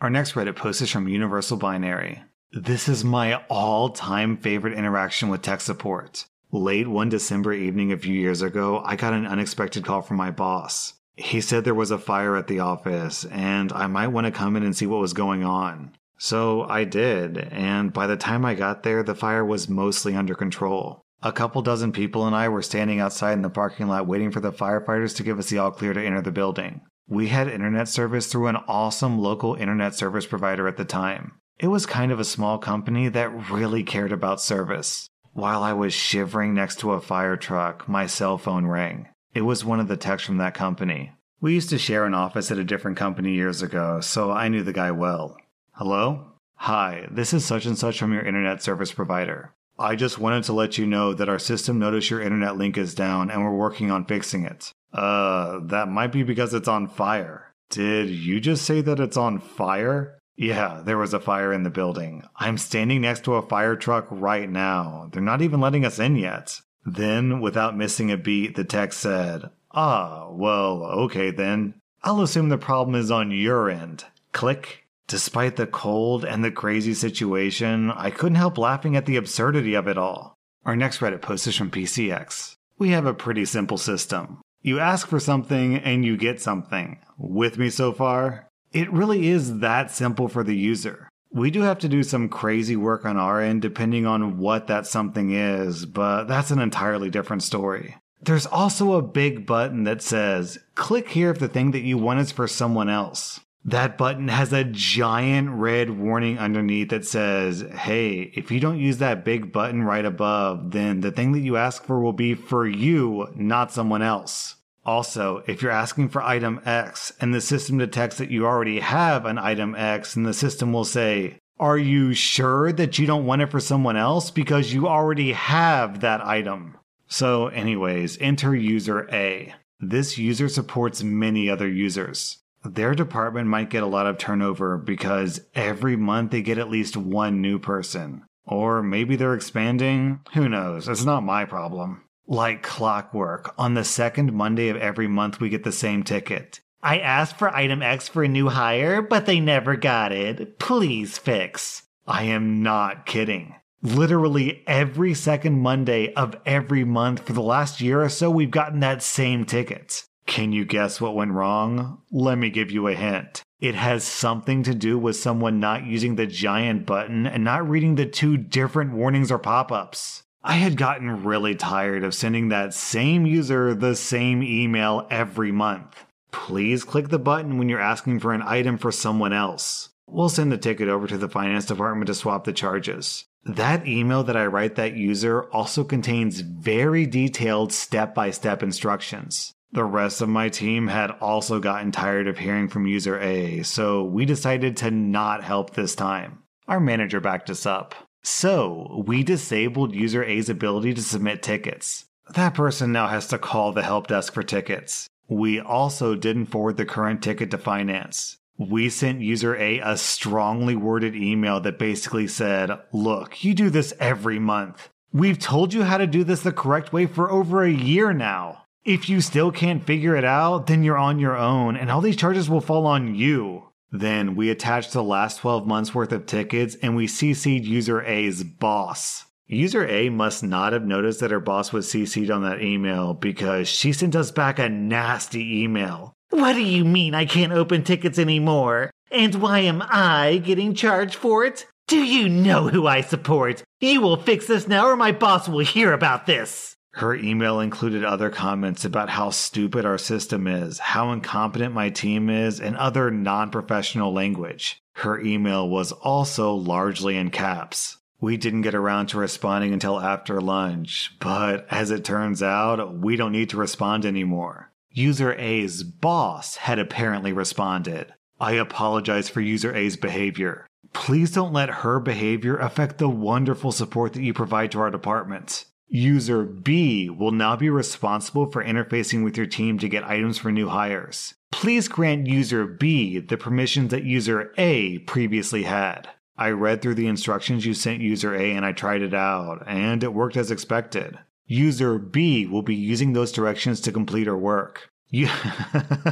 Our 0.00 0.08
next 0.08 0.32
Reddit 0.32 0.56
post 0.56 0.80
is 0.80 0.90
from 0.90 1.08
Universal 1.08 1.58
Binary. 1.58 2.22
This 2.52 2.88
is 2.88 3.04
my 3.04 3.36
all 3.48 3.90
time 3.90 4.36
favorite 4.36 4.76
interaction 4.76 5.28
with 5.28 5.40
tech 5.40 5.60
support. 5.60 6.26
Late 6.50 6.88
one 6.88 7.08
December 7.08 7.52
evening 7.52 7.92
a 7.92 7.96
few 7.96 8.12
years 8.12 8.42
ago, 8.42 8.82
I 8.84 8.96
got 8.96 9.12
an 9.12 9.24
unexpected 9.24 9.84
call 9.84 10.02
from 10.02 10.16
my 10.16 10.32
boss. 10.32 10.94
He 11.14 11.40
said 11.40 11.62
there 11.62 11.76
was 11.76 11.92
a 11.92 11.98
fire 11.98 12.36
at 12.36 12.48
the 12.48 12.58
office 12.58 13.24
and 13.26 13.72
I 13.72 13.86
might 13.86 14.08
want 14.08 14.24
to 14.24 14.32
come 14.32 14.56
in 14.56 14.64
and 14.64 14.76
see 14.76 14.86
what 14.86 15.00
was 15.00 15.12
going 15.12 15.44
on. 15.44 15.92
So 16.18 16.64
I 16.64 16.82
did, 16.82 17.38
and 17.38 17.92
by 17.92 18.08
the 18.08 18.16
time 18.16 18.44
I 18.44 18.54
got 18.54 18.82
there, 18.82 19.04
the 19.04 19.14
fire 19.14 19.44
was 19.44 19.68
mostly 19.68 20.16
under 20.16 20.34
control. 20.34 21.02
A 21.22 21.30
couple 21.30 21.62
dozen 21.62 21.92
people 21.92 22.26
and 22.26 22.34
I 22.34 22.48
were 22.48 22.62
standing 22.62 22.98
outside 22.98 23.34
in 23.34 23.42
the 23.42 23.48
parking 23.48 23.86
lot 23.86 24.08
waiting 24.08 24.32
for 24.32 24.40
the 24.40 24.52
firefighters 24.52 25.14
to 25.16 25.22
give 25.22 25.38
us 25.38 25.50
the 25.50 25.58
all 25.58 25.70
clear 25.70 25.92
to 25.92 26.04
enter 26.04 26.20
the 26.20 26.32
building. 26.32 26.80
We 27.06 27.28
had 27.28 27.46
internet 27.46 27.86
service 27.86 28.26
through 28.26 28.48
an 28.48 28.56
awesome 28.66 29.20
local 29.20 29.54
internet 29.54 29.94
service 29.94 30.26
provider 30.26 30.66
at 30.66 30.76
the 30.76 30.84
time. 30.84 31.39
It 31.60 31.68
was 31.68 31.84
kind 31.84 32.10
of 32.10 32.18
a 32.18 32.24
small 32.24 32.56
company 32.56 33.10
that 33.10 33.50
really 33.50 33.82
cared 33.82 34.12
about 34.12 34.40
service. 34.40 35.10
While 35.34 35.62
I 35.62 35.74
was 35.74 35.92
shivering 35.92 36.54
next 36.54 36.78
to 36.78 36.92
a 36.92 37.02
fire 37.02 37.36
truck, 37.36 37.86
my 37.86 38.06
cell 38.06 38.38
phone 38.38 38.64
rang. 38.64 39.08
It 39.34 39.42
was 39.42 39.62
one 39.62 39.78
of 39.78 39.86
the 39.86 39.98
techs 39.98 40.24
from 40.24 40.38
that 40.38 40.54
company. 40.54 41.12
We 41.38 41.52
used 41.52 41.68
to 41.68 41.78
share 41.78 42.06
an 42.06 42.14
office 42.14 42.50
at 42.50 42.56
a 42.56 42.64
different 42.64 42.96
company 42.96 43.32
years 43.34 43.60
ago, 43.60 44.00
so 44.00 44.30
I 44.30 44.48
knew 44.48 44.62
the 44.62 44.72
guy 44.72 44.90
well. 44.90 45.36
Hello? 45.72 46.28
Hi, 46.54 47.06
this 47.10 47.34
is 47.34 47.44
such 47.44 47.66
and 47.66 47.76
such 47.76 47.98
from 47.98 48.14
your 48.14 48.24
internet 48.24 48.62
service 48.62 48.92
provider. 48.92 49.52
I 49.78 49.96
just 49.96 50.18
wanted 50.18 50.44
to 50.44 50.54
let 50.54 50.78
you 50.78 50.86
know 50.86 51.12
that 51.12 51.28
our 51.28 51.38
system 51.38 51.78
noticed 51.78 52.08
your 52.08 52.22
internet 52.22 52.56
link 52.56 52.78
is 52.78 52.94
down 52.94 53.30
and 53.30 53.44
we're 53.44 53.54
working 53.54 53.90
on 53.90 54.06
fixing 54.06 54.46
it. 54.46 54.72
Uh, 54.94 55.60
that 55.64 55.88
might 55.88 56.10
be 56.10 56.22
because 56.22 56.54
it's 56.54 56.68
on 56.68 56.88
fire. 56.88 57.52
Did 57.68 58.08
you 58.08 58.40
just 58.40 58.64
say 58.64 58.80
that 58.80 58.98
it's 58.98 59.18
on 59.18 59.38
fire? 59.38 60.19
Yeah, 60.40 60.80
there 60.82 60.96
was 60.96 61.12
a 61.12 61.20
fire 61.20 61.52
in 61.52 61.64
the 61.64 61.70
building. 61.70 62.22
I'm 62.34 62.56
standing 62.56 63.02
next 63.02 63.24
to 63.24 63.34
a 63.34 63.46
fire 63.46 63.76
truck 63.76 64.06
right 64.08 64.48
now. 64.48 65.10
They're 65.12 65.20
not 65.20 65.42
even 65.42 65.60
letting 65.60 65.84
us 65.84 65.98
in 65.98 66.16
yet. 66.16 66.62
Then, 66.86 67.42
without 67.42 67.76
missing 67.76 68.10
a 68.10 68.16
beat, 68.16 68.56
the 68.56 68.64
tech 68.64 68.94
said, 68.94 69.50
Ah, 69.72 70.30
well, 70.30 70.82
okay 70.84 71.30
then. 71.30 71.74
I'll 72.02 72.22
assume 72.22 72.48
the 72.48 72.56
problem 72.56 72.94
is 72.94 73.10
on 73.10 73.30
your 73.30 73.68
end. 73.68 74.06
Click. 74.32 74.86
Despite 75.06 75.56
the 75.56 75.66
cold 75.66 76.24
and 76.24 76.42
the 76.42 76.50
crazy 76.50 76.94
situation, 76.94 77.90
I 77.90 78.10
couldn't 78.10 78.36
help 78.36 78.56
laughing 78.56 78.96
at 78.96 79.04
the 79.04 79.16
absurdity 79.16 79.74
of 79.74 79.88
it 79.88 79.98
all. 79.98 80.38
Our 80.64 80.74
next 80.74 81.00
Reddit 81.00 81.20
post 81.20 81.46
is 81.48 81.56
from 81.56 81.70
PCX. 81.70 82.56
We 82.78 82.90
have 82.92 83.04
a 83.04 83.12
pretty 83.12 83.44
simple 83.44 83.76
system. 83.76 84.40
You 84.62 84.78
ask 84.78 85.06
for 85.06 85.20
something 85.20 85.76
and 85.76 86.02
you 86.02 86.16
get 86.16 86.40
something. 86.40 86.98
With 87.18 87.58
me 87.58 87.68
so 87.68 87.92
far? 87.92 88.49
It 88.72 88.92
really 88.92 89.28
is 89.28 89.58
that 89.58 89.90
simple 89.90 90.28
for 90.28 90.44
the 90.44 90.56
user. 90.56 91.08
We 91.32 91.50
do 91.50 91.62
have 91.62 91.78
to 91.80 91.88
do 91.88 92.02
some 92.02 92.28
crazy 92.28 92.76
work 92.76 93.04
on 93.04 93.16
our 93.16 93.40
end 93.40 93.62
depending 93.62 94.06
on 94.06 94.38
what 94.38 94.66
that 94.66 94.86
something 94.86 95.30
is, 95.30 95.86
but 95.86 96.24
that's 96.24 96.50
an 96.50 96.58
entirely 96.58 97.10
different 97.10 97.42
story. 97.42 97.96
There's 98.22 98.46
also 98.46 98.94
a 98.94 99.02
big 99.02 99.46
button 99.46 99.84
that 99.84 100.02
says, 100.02 100.58
click 100.74 101.08
here 101.08 101.30
if 101.30 101.38
the 101.38 101.48
thing 101.48 101.70
that 101.70 101.80
you 101.80 101.98
want 101.98 102.20
is 102.20 102.32
for 102.32 102.46
someone 102.46 102.88
else. 102.88 103.40
That 103.64 103.98
button 103.98 104.28
has 104.28 104.52
a 104.52 104.64
giant 104.64 105.50
red 105.50 105.90
warning 105.90 106.38
underneath 106.38 106.90
that 106.90 107.04
says, 107.04 107.62
hey, 107.72 108.32
if 108.34 108.50
you 108.50 108.58
don't 108.58 108.78
use 108.78 108.98
that 108.98 109.24
big 109.24 109.52
button 109.52 109.82
right 109.82 110.04
above, 110.04 110.70
then 110.70 111.00
the 111.00 111.12
thing 111.12 111.32
that 111.32 111.40
you 111.40 111.56
ask 111.56 111.84
for 111.84 112.00
will 112.00 112.12
be 112.12 112.34
for 112.34 112.66
you, 112.66 113.28
not 113.34 113.72
someone 113.72 114.02
else. 114.02 114.56
Also, 114.84 115.42
if 115.46 115.62
you're 115.62 115.70
asking 115.70 116.08
for 116.08 116.22
item 116.22 116.60
X 116.64 117.12
and 117.20 117.34
the 117.34 117.40
system 117.40 117.78
detects 117.78 118.18
that 118.18 118.30
you 118.30 118.46
already 118.46 118.80
have 118.80 119.26
an 119.26 119.38
item 119.38 119.74
X, 119.74 120.16
and 120.16 120.24
the 120.24 120.34
system 120.34 120.72
will 120.72 120.84
say, 120.84 121.38
Are 121.58 121.78
you 121.78 122.14
sure 122.14 122.72
that 122.72 122.98
you 122.98 123.06
don't 123.06 123.26
want 123.26 123.42
it 123.42 123.50
for 123.50 123.60
someone 123.60 123.96
else? 123.96 124.30
Because 124.30 124.72
you 124.72 124.88
already 124.88 125.32
have 125.32 126.00
that 126.00 126.20
item. 126.22 126.76
So, 127.06 127.48
anyways, 127.48 128.18
enter 128.20 128.54
user 128.54 129.08
A. 129.12 129.54
This 129.80 130.16
user 130.16 130.48
supports 130.48 131.02
many 131.02 131.50
other 131.50 131.68
users. 131.68 132.38
Their 132.64 132.94
department 132.94 133.48
might 133.48 133.70
get 133.70 133.82
a 133.82 133.86
lot 133.86 134.06
of 134.06 134.18
turnover 134.18 134.76
because 134.76 135.40
every 135.54 135.96
month 135.96 136.30
they 136.30 136.42
get 136.42 136.58
at 136.58 136.70
least 136.70 136.96
one 136.96 137.40
new 137.40 137.58
person. 137.58 138.24
Or 138.44 138.82
maybe 138.82 139.16
they're 139.16 139.34
expanding. 139.34 140.20
Who 140.34 140.48
knows? 140.48 140.88
It's 140.88 141.04
not 141.04 141.22
my 141.22 141.46
problem. 141.46 142.02
Like 142.30 142.62
clockwork, 142.62 143.52
on 143.58 143.74
the 143.74 143.82
second 143.82 144.32
Monday 144.32 144.68
of 144.68 144.76
every 144.76 145.08
month, 145.08 145.40
we 145.40 145.48
get 145.48 145.64
the 145.64 145.72
same 145.72 146.04
ticket. 146.04 146.60
I 146.80 147.00
asked 147.00 147.36
for 147.36 147.52
item 147.52 147.82
X 147.82 148.06
for 148.06 148.22
a 148.22 148.28
new 148.28 148.50
hire, 148.50 149.02
but 149.02 149.26
they 149.26 149.40
never 149.40 149.74
got 149.74 150.12
it. 150.12 150.60
Please 150.60 151.18
fix. 151.18 151.82
I 152.06 152.22
am 152.22 152.62
not 152.62 153.04
kidding. 153.04 153.56
Literally 153.82 154.62
every 154.68 155.12
second 155.12 155.60
Monday 155.60 156.14
of 156.14 156.36
every 156.46 156.84
month 156.84 157.26
for 157.26 157.32
the 157.32 157.42
last 157.42 157.80
year 157.80 158.00
or 158.00 158.08
so, 158.08 158.30
we've 158.30 158.52
gotten 158.52 158.78
that 158.78 159.02
same 159.02 159.44
ticket. 159.44 160.04
Can 160.26 160.52
you 160.52 160.64
guess 160.64 161.00
what 161.00 161.16
went 161.16 161.32
wrong? 161.32 162.00
Let 162.12 162.38
me 162.38 162.48
give 162.48 162.70
you 162.70 162.86
a 162.86 162.94
hint. 162.94 163.42
It 163.58 163.74
has 163.74 164.04
something 164.04 164.62
to 164.62 164.74
do 164.76 165.00
with 165.00 165.16
someone 165.16 165.58
not 165.58 165.84
using 165.84 166.14
the 166.14 166.28
giant 166.28 166.86
button 166.86 167.26
and 167.26 167.42
not 167.42 167.68
reading 167.68 167.96
the 167.96 168.06
two 168.06 168.36
different 168.36 168.92
warnings 168.92 169.32
or 169.32 169.38
pop 169.40 169.72
ups. 169.72 170.22
I 170.42 170.54
had 170.54 170.78
gotten 170.78 171.24
really 171.24 171.54
tired 171.54 172.02
of 172.02 172.14
sending 172.14 172.48
that 172.48 172.72
same 172.72 173.26
user 173.26 173.74
the 173.74 173.94
same 173.94 174.42
email 174.42 175.06
every 175.10 175.52
month. 175.52 176.06
Please 176.32 176.82
click 176.82 177.10
the 177.10 177.18
button 177.18 177.58
when 177.58 177.68
you're 177.68 177.80
asking 177.80 178.20
for 178.20 178.32
an 178.32 178.42
item 178.42 178.78
for 178.78 178.90
someone 178.90 179.34
else. 179.34 179.90
We'll 180.06 180.30
send 180.30 180.50
the 180.50 180.56
ticket 180.56 180.88
over 180.88 181.06
to 181.06 181.18
the 181.18 181.28
finance 181.28 181.66
department 181.66 182.06
to 182.06 182.14
swap 182.14 182.44
the 182.44 182.54
charges. 182.54 183.26
That 183.44 183.86
email 183.86 184.22
that 184.24 184.36
I 184.36 184.46
write 184.46 184.76
that 184.76 184.96
user 184.96 185.44
also 185.50 185.84
contains 185.84 186.40
very 186.40 187.04
detailed 187.04 187.72
step 187.72 188.14
by 188.14 188.30
step 188.30 188.62
instructions. 188.62 189.52
The 189.72 189.84
rest 189.84 190.20
of 190.20 190.28
my 190.28 190.48
team 190.48 190.88
had 190.88 191.10
also 191.20 191.60
gotten 191.60 191.92
tired 191.92 192.26
of 192.26 192.38
hearing 192.38 192.68
from 192.68 192.86
user 192.86 193.20
A, 193.20 193.62
so 193.62 194.02
we 194.02 194.24
decided 194.24 194.76
to 194.78 194.90
not 194.90 195.44
help 195.44 195.74
this 195.74 195.94
time. 195.94 196.42
Our 196.66 196.80
manager 196.80 197.20
backed 197.20 197.50
us 197.50 197.66
up. 197.66 197.94
So, 198.22 199.02
we 199.06 199.22
disabled 199.22 199.94
user 199.94 200.22
A's 200.22 200.48
ability 200.48 200.94
to 200.94 201.02
submit 201.02 201.42
tickets. 201.42 202.04
That 202.34 202.54
person 202.54 202.92
now 202.92 203.08
has 203.08 203.26
to 203.28 203.38
call 203.38 203.72
the 203.72 203.82
help 203.82 204.06
desk 204.06 204.34
for 204.34 204.42
tickets. 204.42 205.08
We 205.28 205.58
also 205.60 206.14
didn't 206.14 206.46
forward 206.46 206.76
the 206.76 206.84
current 206.84 207.22
ticket 207.22 207.50
to 207.52 207.58
finance. 207.58 208.36
We 208.58 208.90
sent 208.90 209.22
user 209.22 209.56
A 209.56 209.78
a 209.78 209.96
strongly 209.96 210.76
worded 210.76 211.16
email 211.16 211.60
that 211.60 211.78
basically 211.78 212.28
said, 212.28 212.70
Look, 212.92 213.42
you 213.42 213.54
do 213.54 213.70
this 213.70 213.94
every 213.98 214.38
month. 214.38 214.90
We've 215.12 215.38
told 215.38 215.72
you 215.72 215.82
how 215.82 215.96
to 215.96 216.06
do 216.06 216.24
this 216.24 216.42
the 216.42 216.52
correct 216.52 216.92
way 216.92 217.06
for 217.06 217.30
over 217.30 217.64
a 217.64 217.70
year 217.70 218.12
now. 218.12 218.64
If 218.84 219.08
you 219.08 219.20
still 219.20 219.50
can't 219.50 219.86
figure 219.86 220.14
it 220.14 220.24
out, 220.24 220.66
then 220.66 220.82
you're 220.82 220.98
on 220.98 221.18
your 221.18 221.36
own, 221.36 221.76
and 221.76 221.90
all 221.90 222.00
these 222.00 222.16
charges 222.16 222.50
will 222.50 222.60
fall 222.60 222.86
on 222.86 223.14
you. 223.14 223.69
Then 223.92 224.36
we 224.36 224.50
attached 224.50 224.92
the 224.92 225.02
last 225.02 225.38
12 225.38 225.66
months 225.66 225.94
worth 225.94 226.12
of 226.12 226.26
tickets 226.26 226.76
and 226.82 226.94
we 226.94 227.06
CC'd 227.06 227.64
user 227.64 228.02
A's 228.02 228.44
boss. 228.44 229.24
User 229.46 229.84
A 229.88 230.10
must 230.10 230.44
not 230.44 230.72
have 230.72 230.84
noticed 230.84 231.18
that 231.20 231.32
her 231.32 231.40
boss 231.40 231.72
was 231.72 231.88
CC'd 231.88 232.30
on 232.30 232.42
that 232.42 232.62
email 232.62 233.14
because 233.14 233.68
she 233.68 233.92
sent 233.92 234.14
us 234.14 234.30
back 234.30 234.60
a 234.60 234.68
nasty 234.68 235.62
email. 235.64 236.14
What 236.30 236.52
do 236.52 236.62
you 236.62 236.84
mean 236.84 237.14
I 237.14 237.24
can't 237.24 237.52
open 237.52 237.82
tickets 237.82 238.18
anymore? 238.18 238.92
And 239.10 239.34
why 239.34 239.60
am 239.60 239.82
I 239.84 240.40
getting 240.44 240.74
charged 240.74 241.16
for 241.16 241.44
it? 241.44 241.66
Do 241.88 242.00
you 242.00 242.28
know 242.28 242.68
who 242.68 242.86
I 242.86 243.00
support? 243.00 243.64
You 243.80 244.00
will 244.00 244.16
fix 244.16 244.46
this 244.46 244.68
now 244.68 244.86
or 244.86 244.94
my 244.94 245.10
boss 245.10 245.48
will 245.48 245.64
hear 245.64 245.92
about 245.92 246.26
this. 246.26 246.76
Her 246.94 247.14
email 247.14 247.60
included 247.60 248.04
other 248.04 248.30
comments 248.30 248.84
about 248.84 249.10
how 249.10 249.30
stupid 249.30 249.84
our 249.84 249.98
system 249.98 250.46
is, 250.46 250.78
how 250.78 251.12
incompetent 251.12 251.72
my 251.72 251.90
team 251.90 252.28
is, 252.28 252.60
and 252.60 252.76
other 252.76 253.10
non 253.10 253.50
professional 253.50 254.12
language. 254.12 254.80
Her 254.94 255.20
email 255.20 255.68
was 255.68 255.92
also 255.92 256.52
largely 256.52 257.16
in 257.16 257.30
caps. 257.30 257.98
We 258.20 258.36
didn't 258.36 258.62
get 258.62 258.74
around 258.74 259.06
to 259.08 259.18
responding 259.18 259.72
until 259.72 259.98
after 259.98 260.40
lunch, 260.40 261.16
but 261.20 261.66
as 261.70 261.90
it 261.90 262.04
turns 262.04 262.42
out, 262.42 262.98
we 262.98 263.16
don't 263.16 263.32
need 263.32 263.50
to 263.50 263.56
respond 263.56 264.04
anymore. 264.04 264.72
User 264.90 265.32
A's 265.34 265.82
boss 265.82 266.56
had 266.56 266.78
apparently 266.78 267.32
responded. 267.32 268.12
I 268.40 268.52
apologize 268.52 269.28
for 269.28 269.40
user 269.40 269.74
A's 269.74 269.96
behavior. 269.96 270.66
Please 270.92 271.30
don't 271.30 271.52
let 271.52 271.70
her 271.70 272.00
behavior 272.00 272.56
affect 272.56 272.98
the 272.98 273.08
wonderful 273.08 273.70
support 273.70 274.12
that 274.14 274.22
you 274.22 274.34
provide 274.34 274.72
to 274.72 274.80
our 274.80 274.90
department. 274.90 275.64
User 275.92 276.44
B 276.44 277.10
will 277.10 277.32
now 277.32 277.56
be 277.56 277.68
responsible 277.68 278.48
for 278.48 278.64
interfacing 278.64 279.24
with 279.24 279.36
your 279.36 279.46
team 279.46 279.76
to 279.80 279.88
get 279.88 280.04
items 280.04 280.38
for 280.38 280.52
new 280.52 280.68
hires. 280.68 281.34
Please 281.50 281.88
grant 281.88 282.28
user 282.28 282.64
B 282.64 283.18
the 283.18 283.36
permissions 283.36 283.90
that 283.90 284.04
user 284.04 284.52
A 284.56 284.98
previously 284.98 285.64
had. 285.64 286.08
I 286.38 286.50
read 286.50 286.80
through 286.80 286.94
the 286.94 287.08
instructions 287.08 287.66
you 287.66 287.74
sent 287.74 288.02
user 288.02 288.36
A 288.36 288.52
and 288.52 288.64
I 288.64 288.70
tried 288.70 289.02
it 289.02 289.12
out, 289.12 289.64
and 289.66 290.04
it 290.04 290.14
worked 290.14 290.36
as 290.36 290.52
expected. 290.52 291.18
User 291.46 291.98
B 291.98 292.46
will 292.46 292.62
be 292.62 292.76
using 292.76 293.12
those 293.12 293.32
directions 293.32 293.80
to 293.80 293.90
complete 293.90 294.28
her 294.28 294.38
work. 294.38 294.90
You 295.08 295.28